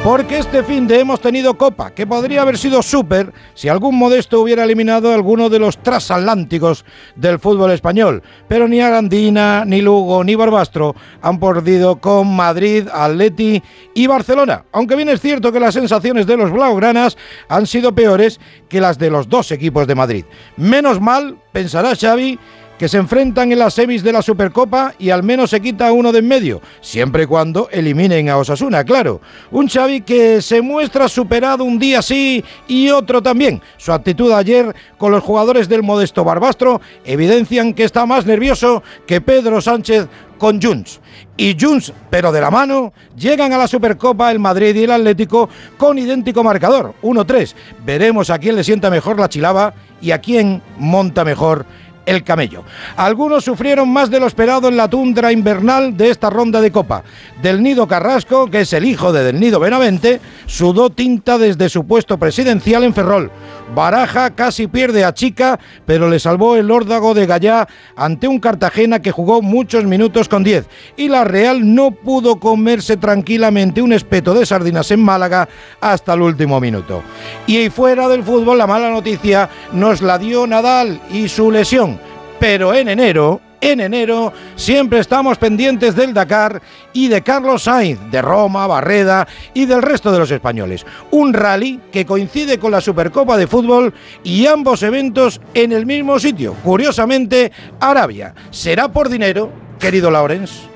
Porque 0.08 0.38
este 0.38 0.64
fin 0.64 0.88
de 0.88 1.02
hemos 1.02 1.20
tenido 1.20 1.58
Copa, 1.58 1.92
que 1.92 2.08
podría 2.08 2.42
haber 2.42 2.58
sido 2.58 2.82
súper 2.82 3.34
si 3.54 3.68
algún 3.68 3.98
modesto 3.98 4.40
hubiera 4.40 4.64
eliminado 4.64 5.14
alguno 5.14 5.50
de 5.50 5.60
los 5.60 5.84
transatlánticos 5.84 6.86
del 7.18 7.40
fútbol 7.40 7.72
español. 7.72 8.24
Pero 8.48 8.70
ni 8.70 8.80
Arandina, 8.80 9.66
ni 9.66 9.82
Lugo, 9.82 10.24
ni 10.24 10.34
Barbastro 10.36 10.96
han 11.22 11.42
perdido 11.42 11.98
con 11.98 12.34
Madrid, 12.34 12.88
Atleti 12.90 13.62
y 13.94 14.08
Barcelona. 14.08 14.64
Aunque 14.72 14.96
bien 14.96 15.10
es 15.10 15.20
cierto 15.20 15.52
que 15.52 15.60
las 15.60 15.74
sensaciones 15.74 16.26
de 16.26 16.38
los 16.38 16.54
blaugranas 16.54 17.18
han 17.50 17.68
sido 17.68 17.94
peores 17.94 18.40
que 18.70 18.80
las 18.80 18.98
de 18.98 19.10
los 19.10 19.28
dos 19.28 19.52
equipos 19.52 19.88
de 19.88 19.96
Madrid. 19.96 20.24
Menos 20.56 21.02
mal, 21.02 21.38
pensará 21.52 21.98
Xavi, 21.98 22.40
que 22.78 22.88
se 22.88 22.98
enfrentan 22.98 23.52
en 23.52 23.60
las 23.60 23.74
semis 23.74 24.04
de 24.04 24.14
la 24.14 24.22
Supercopa 24.22 24.94
y 25.00 25.10
al 25.10 25.24
menos 25.24 25.50
se 25.50 25.62
quita 25.62 25.92
uno 25.92 26.12
de 26.12 26.18
en 26.18 26.28
medio, 26.28 26.62
siempre 26.82 27.24
y 27.24 27.26
cuando 27.26 27.70
eliminen 27.72 28.30
a 28.30 28.38
Osasuna, 28.38 28.84
claro. 28.84 29.22
Un 29.52 29.68
Xavi 29.68 30.02
que 30.02 30.42
se 30.42 30.62
muestra 30.62 31.08
superado 31.08 31.64
un 31.64 31.78
día 31.78 32.02
sí 32.02 32.44
y 32.68 32.90
otro 32.90 33.22
también. 33.22 33.62
Su 33.78 33.94
actitud 33.94 34.32
ayer 34.32 34.76
con 34.98 35.12
los 35.12 35.24
jugadores 35.24 35.70
del 35.70 35.84
modesto 35.84 36.24
Barbastro 36.24 36.82
evidencian 37.06 37.74
que 37.74 37.84
está 37.84 38.06
más 38.06 38.26
nervioso 38.26 38.84
que 39.06 39.22
Pedro 39.22 39.62
Sánchez 39.62 40.08
con 40.38 40.62
Junts. 40.62 41.00
Y 41.36 41.56
Junts, 41.60 41.94
pero 42.10 42.32
de 42.32 42.42
la 42.42 42.52
mano, 42.52 42.94
llegan 43.16 43.54
a 43.54 43.58
la 43.58 43.68
Supercopa 43.68 44.32
el 44.32 44.40
Madrid 44.40 44.76
y 44.76 44.84
el 44.84 44.92
Atlético 44.92 45.50
con 45.78 45.98
idéntico 45.98 46.44
marcador, 46.44 46.94
1-3. 47.02 47.54
Veremos 47.86 48.30
a 48.30 48.40
quién 48.40 48.56
le 48.56 48.64
sienta 48.64 48.90
mejor 48.90 49.20
la 49.20 49.30
chilaba 49.30 49.74
y 50.02 50.12
a 50.12 50.20
quién 50.20 50.62
monta 50.78 51.24
mejor 51.24 51.66
el 52.08 52.24
camello. 52.24 52.64
Algunos 52.96 53.44
sufrieron 53.44 53.90
más 53.90 54.10
de 54.10 54.20
lo 54.20 54.26
esperado 54.26 54.68
en 54.68 54.78
la 54.78 54.90
tundra 54.90 55.32
invernal 55.32 55.96
de 55.96 56.10
esta 56.10 56.32
ronda 56.32 56.62
de 56.62 56.72
Copa. 56.72 57.04
Del 57.42 57.62
Nido 57.62 57.88
Carrasco, 57.88 58.50
que 58.50 58.62
es 58.62 58.74
el 58.74 58.86
hijo 58.86 59.12
de 59.14 59.24
Del 59.24 59.40
Nido 59.40 59.60
Benavente, 59.60 60.20
sudó 60.46 60.90
tinta 60.90 61.38
desde 61.38 61.70
su 61.70 61.86
puesto 61.86 62.18
presidencial 62.18 62.84
en 62.84 62.94
Ferrol. 62.94 63.30
Baraja 63.76 64.32
casi 64.32 64.68
pierde 64.68 65.04
a 65.04 65.14
Chica, 65.14 65.60
pero 65.86 66.10
le 66.10 66.20
salvó 66.20 66.56
el 66.56 66.72
órdago 66.72 67.14
de 67.14 67.26
Gallá 67.26 67.68
ante 67.96 68.28
un 68.28 68.40
Cartagena 68.40 69.02
que 69.02 69.12
jugó 69.12 69.42
muchos 69.42 69.84
minutos 69.84 70.30
con 70.30 70.44
10. 70.44 70.66
Y 70.96 71.10
la 71.10 71.26
Real 71.26 71.76
no 71.76 71.92
pudo 71.92 72.40
comerse 72.40 72.96
tranquilamente 72.96 73.82
un 73.82 73.92
espeto 73.92 74.34
de 74.34 74.46
sardinas 74.46 74.90
en 74.92 75.04
Málaga 75.04 75.50
hasta 75.82 76.14
el 76.14 76.22
último 76.22 76.62
minuto. 76.62 77.04
Y 77.46 77.70
fuera 77.70 78.08
del 78.08 78.24
fútbol, 78.24 78.58
la 78.58 78.68
mala 78.68 78.90
noticia 78.90 79.50
nos 79.74 80.02
la 80.02 80.18
dio 80.18 80.48
Nadal 80.48 81.02
y 81.12 81.28
su 81.28 81.52
lesión. 81.52 81.97
Pero 82.40 82.74
en 82.74 82.88
enero, 82.88 83.42
en 83.62 83.80
enero 83.82 84.32
siempre 84.56 85.00
estamos 85.00 85.38
pendientes 85.38 85.96
del 85.96 86.14
Dakar 86.14 86.62
y 86.94 87.08
de 87.08 87.24
Carlos 87.24 87.64
Sainz, 87.64 88.00
de 88.12 88.22
Roma, 88.22 88.68
Barreda 88.68 89.28
y 89.54 89.66
del 89.66 89.82
resto 89.82 90.12
de 90.12 90.20
los 90.20 90.30
españoles. 90.32 90.86
Un 91.12 91.34
rally 91.34 91.80
que 91.92 92.06
coincide 92.06 92.60
con 92.60 92.72
la 92.72 92.82
Supercopa 92.82 93.38
de 93.38 93.48
Fútbol 93.48 93.94
y 94.24 94.46
ambos 94.46 94.84
eventos 94.84 95.42
en 95.54 95.72
el 95.72 95.86
mismo 95.86 96.20
sitio. 96.20 96.54
Curiosamente, 96.64 97.52
Arabia. 97.80 98.34
¿Será 98.52 98.90
por 98.90 99.10
dinero, 99.10 99.52
querido 99.80 100.12
Lawrence? 100.12 100.68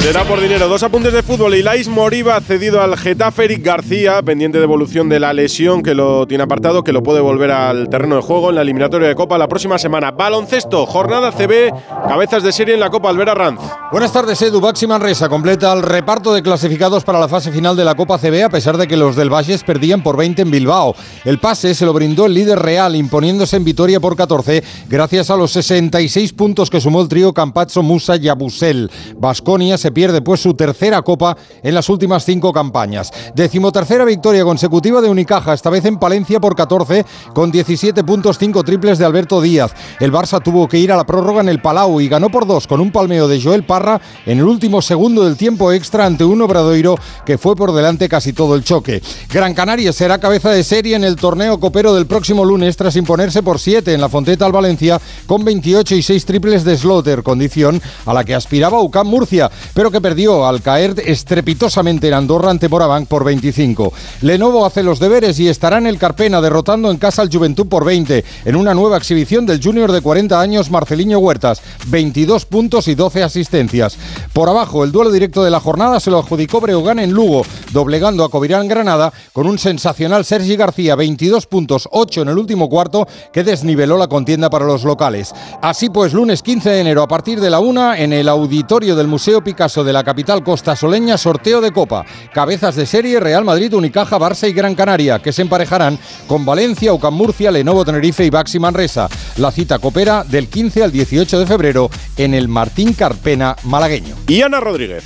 Será 0.00 0.24
por 0.24 0.38
dinero. 0.38 0.68
Dos 0.68 0.82
apuntes 0.82 1.14
de 1.14 1.22
fútbol. 1.22 1.54
Ilais 1.54 1.88
Moriba 1.88 2.38
cedido 2.42 2.82
al 2.82 2.96
Getafe. 2.96 3.44
Eric 3.44 3.64
García, 3.64 4.22
pendiente 4.22 4.58
de 4.58 4.64
evolución 4.64 5.08
de 5.08 5.18
la 5.18 5.32
lesión 5.32 5.82
que 5.82 5.94
lo 5.94 6.26
tiene 6.26 6.44
apartado, 6.44 6.84
que 6.84 6.92
lo 6.92 7.02
puede 7.02 7.20
volver 7.20 7.50
al 7.50 7.88
terreno 7.88 8.16
de 8.16 8.22
juego 8.22 8.50
en 8.50 8.56
la 8.56 8.62
eliminatoria 8.62 9.08
de 9.08 9.14
Copa 9.14 9.38
la 9.38 9.48
próxima 9.48 9.78
semana. 9.78 10.10
Baloncesto, 10.10 10.84
jornada 10.84 11.32
CB, 11.32 11.72
cabezas 12.06 12.42
de 12.42 12.52
serie 12.52 12.74
en 12.74 12.80
la 12.80 12.90
Copa 12.90 13.08
Albera 13.08 13.34
Ranz. 13.34 13.60
Buenas 13.92 14.12
tardes, 14.12 14.40
Edu. 14.42 14.60
Baxi 14.60 14.86
Manresa 14.86 15.28
completa 15.28 15.72
el 15.72 15.82
reparto 15.82 16.34
de 16.34 16.42
clasificados 16.42 17.04
para 17.04 17.18
la 17.18 17.28
fase 17.28 17.50
final 17.50 17.76
de 17.76 17.84
la 17.84 17.94
Copa 17.94 18.18
CB, 18.18 18.44
a 18.44 18.50
pesar 18.50 18.76
de 18.76 18.86
que 18.86 18.96
los 18.96 19.16
del 19.16 19.32
Valles 19.32 19.64
perdían 19.64 20.02
por 20.02 20.16
20 20.16 20.42
en 20.42 20.50
Bilbao. 20.50 20.94
El 21.24 21.38
pase 21.38 21.74
se 21.74 21.86
lo 21.86 21.92
brindó 21.94 22.26
el 22.26 22.34
líder 22.34 22.58
real, 22.58 22.94
imponiéndose 22.94 23.56
en 23.56 23.64
Vitoria 23.64 24.00
por 24.00 24.16
14, 24.16 24.62
gracias 24.88 25.30
a 25.30 25.36
los 25.36 25.52
66 25.52 26.32
puntos 26.34 26.68
que 26.68 26.80
sumó 26.80 27.00
el 27.00 27.08
trío 27.08 27.32
Campazzo, 27.32 27.82
Musa 27.82 28.16
y 28.16 28.28
Abusel. 28.28 28.73
Basconia 29.16 29.78
se 29.78 29.92
pierde 29.92 30.22
pues 30.22 30.40
su 30.40 30.54
tercera 30.54 31.02
copa 31.02 31.36
en 31.62 31.74
las 31.74 31.88
últimas 31.88 32.24
cinco 32.24 32.52
campañas. 32.52 33.10
Decimotercera 33.34 34.04
victoria 34.04 34.44
consecutiva 34.44 35.00
de 35.00 35.08
Unicaja, 35.08 35.52
esta 35.52 35.70
vez 35.70 35.84
en 35.84 35.98
Palencia 35.98 36.40
por 36.40 36.54
14, 36.54 37.04
con 37.34 37.50
17 37.50 38.04
puntos, 38.04 38.38
5 38.38 38.62
triples 38.62 38.98
de 38.98 39.04
Alberto 39.04 39.40
Díaz. 39.40 39.72
El 40.00 40.12
Barça 40.12 40.42
tuvo 40.42 40.68
que 40.68 40.78
ir 40.78 40.92
a 40.92 40.96
la 40.96 41.06
prórroga 41.06 41.40
en 41.40 41.48
el 41.48 41.60
Palau 41.60 42.00
y 42.00 42.08
ganó 42.08 42.30
por 42.30 42.46
dos 42.46 42.66
con 42.66 42.80
un 42.80 42.92
palmeo 42.92 43.28
de 43.28 43.40
Joel 43.40 43.64
Parra 43.64 44.00
en 44.26 44.38
el 44.38 44.44
último 44.44 44.82
segundo 44.82 45.24
del 45.24 45.36
tiempo 45.36 45.72
extra 45.72 46.06
ante 46.06 46.24
un 46.24 46.42
Obradoiro 46.42 46.96
que 47.24 47.38
fue 47.38 47.56
por 47.56 47.72
delante 47.72 48.08
casi 48.08 48.32
todo 48.32 48.54
el 48.54 48.64
choque. 48.64 49.02
Gran 49.32 49.54
Canaria 49.54 49.92
será 49.92 50.18
cabeza 50.18 50.50
de 50.50 50.64
serie 50.64 50.96
en 50.96 51.04
el 51.04 51.16
torneo 51.16 51.60
copero 51.60 51.94
del 51.94 52.06
próximo 52.06 52.44
lunes 52.44 52.76
tras 52.76 52.96
imponerse 52.96 53.42
por 53.42 53.58
7 53.58 53.92
en 53.92 54.00
la 54.00 54.08
Fonteta 54.08 54.46
al 54.46 54.52
Valencia 54.52 55.00
con 55.26 55.44
28 55.44 55.94
y 55.96 56.02
6 56.02 56.24
triples 56.24 56.64
de 56.64 56.76
Slaughter, 56.76 57.22
condición 57.22 57.80
a 58.06 58.14
la 58.14 58.24
que 58.24 58.34
aspiraba 58.64 58.82
UCAM 58.82 59.06
Murcia, 59.06 59.50
pero 59.74 59.90
que 59.90 60.00
perdió 60.00 60.46
al 60.46 60.62
caer 60.62 60.94
estrepitosamente 61.04 62.08
en 62.08 62.14
Andorra 62.14 62.50
ante 62.50 62.70
Morabanc 62.70 63.06
por 63.06 63.22
25. 63.22 63.92
Lenovo 64.22 64.64
hace 64.64 64.82
los 64.82 64.98
deberes 64.98 65.38
y 65.38 65.48
estará 65.48 65.76
en 65.76 65.86
el 65.86 65.98
Carpena 65.98 66.40
derrotando 66.40 66.90
en 66.90 66.96
casa 66.96 67.20
al 67.20 67.30
Juventud 67.30 67.66
por 67.66 67.84
20 67.84 68.24
en 68.46 68.56
una 68.56 68.72
nueva 68.72 68.96
exhibición 68.96 69.44
del 69.44 69.62
junior 69.62 69.92
de 69.92 70.00
40 70.00 70.40
años 70.40 70.70
Marceliño 70.70 71.18
Huertas, 71.18 71.60
22 71.88 72.46
puntos 72.46 72.88
y 72.88 72.94
12 72.94 73.22
asistencias. 73.22 73.98
Por 74.32 74.48
abajo, 74.48 74.82
el 74.82 74.92
duelo 74.92 75.10
directo 75.10 75.44
de 75.44 75.50
la 75.50 75.60
jornada 75.60 76.00
se 76.00 76.10
lo 76.10 76.18
adjudicó 76.18 76.62
Breogán 76.62 77.00
en 77.00 77.12
Lugo, 77.12 77.42
doblegando 77.72 78.24
a 78.24 78.30
Covirán 78.30 78.66
Granada 78.66 79.12
con 79.34 79.46
un 79.46 79.58
sensacional 79.58 80.24
Sergi 80.24 80.56
García, 80.56 80.94
22 80.94 81.46
puntos, 81.46 81.86
8 81.90 82.22
en 82.22 82.28
el 82.28 82.38
último 82.38 82.70
cuarto, 82.70 83.06
que 83.30 83.44
desniveló 83.44 83.98
la 83.98 84.08
contienda 84.08 84.48
para 84.48 84.64
los 84.64 84.84
locales. 84.84 85.34
Así 85.60 85.90
pues, 85.90 86.14
lunes 86.14 86.42
15 86.42 86.70
de 86.70 86.80
enero 86.80 87.02
a 87.02 87.08
partir 87.08 87.40
de 87.40 87.50
la 87.50 87.60
una 87.60 87.98
en 87.98 88.14
el 88.14 88.28
auditorio 88.54 88.94
del 88.94 89.08
Museo 89.08 89.42
Picasso 89.42 89.82
de 89.82 89.92
la 89.92 90.04
capital 90.04 90.44
costasoleña, 90.44 91.18
sorteo 91.18 91.60
de 91.60 91.72
Copa. 91.72 92.04
Cabezas 92.32 92.76
de 92.76 92.86
serie 92.86 93.18
Real 93.18 93.44
Madrid, 93.44 93.74
Unicaja, 93.74 94.16
Barça 94.16 94.48
y 94.48 94.52
Gran 94.52 94.76
Canaria, 94.76 95.18
que 95.18 95.32
se 95.32 95.42
emparejarán 95.42 95.98
con 96.28 96.44
Valencia, 96.44 96.92
Ucam 96.92 97.14
Murcia, 97.14 97.50
Lenovo 97.50 97.84
Tenerife 97.84 98.24
y 98.24 98.30
Baxi 98.30 98.60
Manresa. 98.60 99.08
La 99.38 99.50
cita 99.50 99.80
coopera 99.80 100.22
del 100.22 100.46
15 100.46 100.84
al 100.84 100.92
18 100.92 101.40
de 101.40 101.46
febrero 101.46 101.90
en 102.16 102.32
el 102.32 102.46
Martín 102.46 102.92
Carpena 102.92 103.56
malagueño. 103.64 104.14
Y 104.28 104.42
Ana 104.42 104.60
Rodríguez. 104.60 105.02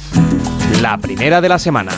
La 0.82 0.98
primera 0.98 1.40
de 1.40 1.48
la 1.48 1.58
semana. 1.58 1.92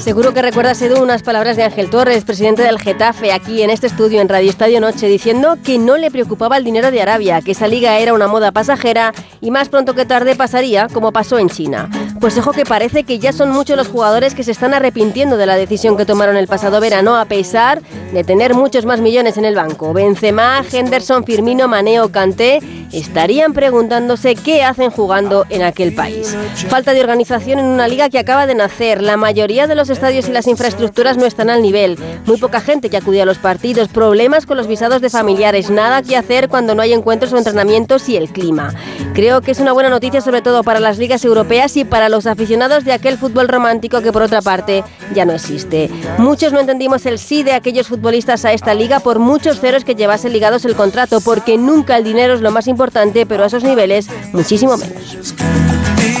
Seguro 0.00 0.32
que 0.32 0.40
recuerdas, 0.40 0.80
Edu, 0.80 1.02
unas 1.02 1.22
palabras 1.22 1.58
de 1.58 1.62
Ángel 1.62 1.90
Torres, 1.90 2.24
presidente 2.24 2.62
del 2.62 2.80
Getafe, 2.80 3.32
aquí 3.32 3.60
en 3.60 3.68
este 3.68 3.86
estudio, 3.86 4.22
en 4.22 4.30
Radio 4.30 4.48
Estadio 4.48 4.80
Noche, 4.80 5.06
diciendo 5.06 5.58
que 5.62 5.78
no 5.78 5.98
le 5.98 6.10
preocupaba 6.10 6.56
el 6.56 6.64
dinero 6.64 6.90
de 6.90 7.02
Arabia, 7.02 7.42
que 7.42 7.52
esa 7.52 7.68
liga 7.68 7.98
era 7.98 8.14
una 8.14 8.26
moda 8.26 8.50
pasajera 8.50 9.12
y 9.42 9.50
más 9.50 9.68
pronto 9.68 9.94
que 9.94 10.06
tarde 10.06 10.34
pasaría 10.36 10.88
como 10.88 11.12
pasó 11.12 11.38
en 11.38 11.50
China. 11.50 11.90
Pues 12.20 12.36
ojo 12.36 12.52
que 12.52 12.66
parece 12.66 13.04
que 13.04 13.18
ya 13.18 13.32
son 13.32 13.50
muchos 13.50 13.78
los 13.78 13.88
jugadores 13.88 14.34
que 14.34 14.44
se 14.44 14.50
están 14.50 14.74
arrepintiendo 14.74 15.38
de 15.38 15.46
la 15.46 15.56
decisión 15.56 15.96
que 15.96 16.04
tomaron 16.04 16.36
el 16.36 16.48
pasado 16.48 16.78
verano 16.78 17.16
a 17.16 17.24
pesar 17.24 17.80
de 18.12 18.24
tener 18.24 18.52
muchos 18.52 18.84
más 18.84 19.00
millones 19.00 19.38
en 19.38 19.46
el 19.46 19.54
banco. 19.54 19.94
Benzema, 19.94 20.62
Henderson, 20.70 21.24
Firmino, 21.24 21.66
Maneo, 21.66 22.12
Kanté 22.12 22.60
estarían 22.92 23.54
preguntándose 23.54 24.34
qué 24.34 24.62
hacen 24.62 24.90
jugando 24.90 25.46
en 25.48 25.62
aquel 25.62 25.94
país. 25.94 26.36
Falta 26.68 26.92
de 26.92 27.00
organización 27.00 27.58
en 27.58 27.64
una 27.64 27.88
liga 27.88 28.10
que 28.10 28.18
acaba 28.18 28.46
de 28.46 28.54
nacer. 28.54 29.00
La 29.00 29.16
mayoría 29.16 29.66
de 29.66 29.74
los 29.74 29.88
estadios 29.88 30.28
y 30.28 30.32
las 30.32 30.46
infraestructuras 30.46 31.16
no 31.16 31.24
están 31.24 31.48
al 31.48 31.62
nivel. 31.62 31.98
Muy 32.26 32.36
poca 32.36 32.60
gente 32.60 32.90
que 32.90 32.98
acude 32.98 33.22
a 33.22 33.24
los 33.24 33.38
partidos. 33.38 33.88
Problemas 33.88 34.44
con 34.44 34.58
los 34.58 34.66
visados 34.66 35.00
de 35.00 35.08
familiares. 35.08 35.70
Nada 35.70 36.02
que 36.02 36.18
hacer 36.18 36.50
cuando 36.50 36.74
no 36.74 36.82
hay 36.82 36.92
encuentros 36.92 37.32
o 37.32 37.38
entrenamientos 37.38 38.10
y 38.10 38.16
el 38.16 38.28
clima. 38.28 38.74
Creo 39.14 39.40
que 39.40 39.52
es 39.52 39.60
una 39.60 39.72
buena 39.72 39.88
noticia 39.88 40.20
sobre 40.20 40.42
todo 40.42 40.62
para 40.62 40.80
las 40.80 40.98
ligas 40.98 41.24
europeas 41.24 41.76
y 41.78 41.84
para 41.84 42.09
los 42.10 42.26
aficionados 42.26 42.84
de 42.84 42.92
aquel 42.92 43.18
fútbol 43.18 43.48
romántico 43.48 44.02
que 44.02 44.12
por 44.12 44.22
otra 44.22 44.42
parte 44.42 44.84
ya 45.14 45.24
no 45.24 45.32
existe. 45.32 45.90
Muchos 46.18 46.52
no 46.52 46.60
entendimos 46.60 47.06
el 47.06 47.18
sí 47.18 47.42
de 47.42 47.52
aquellos 47.52 47.88
futbolistas 47.88 48.44
a 48.44 48.52
esta 48.52 48.74
liga 48.74 49.00
por 49.00 49.18
muchos 49.18 49.60
ceros 49.60 49.84
que 49.84 49.94
llevasen 49.94 50.32
ligados 50.32 50.64
el 50.64 50.74
contrato, 50.74 51.20
porque 51.20 51.58
nunca 51.58 51.96
el 51.96 52.04
dinero 52.04 52.34
es 52.34 52.40
lo 52.40 52.50
más 52.50 52.66
importante, 52.66 53.26
pero 53.26 53.44
a 53.44 53.46
esos 53.46 53.64
niveles 53.64 54.08
muchísimo 54.32 54.76
menos. 54.76 55.34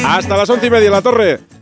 Hasta 0.06 0.36
las 0.36 0.50
once 0.50 0.66
y 0.66 0.70
media, 0.70 0.90
la 0.90 1.02
torre. 1.02 1.59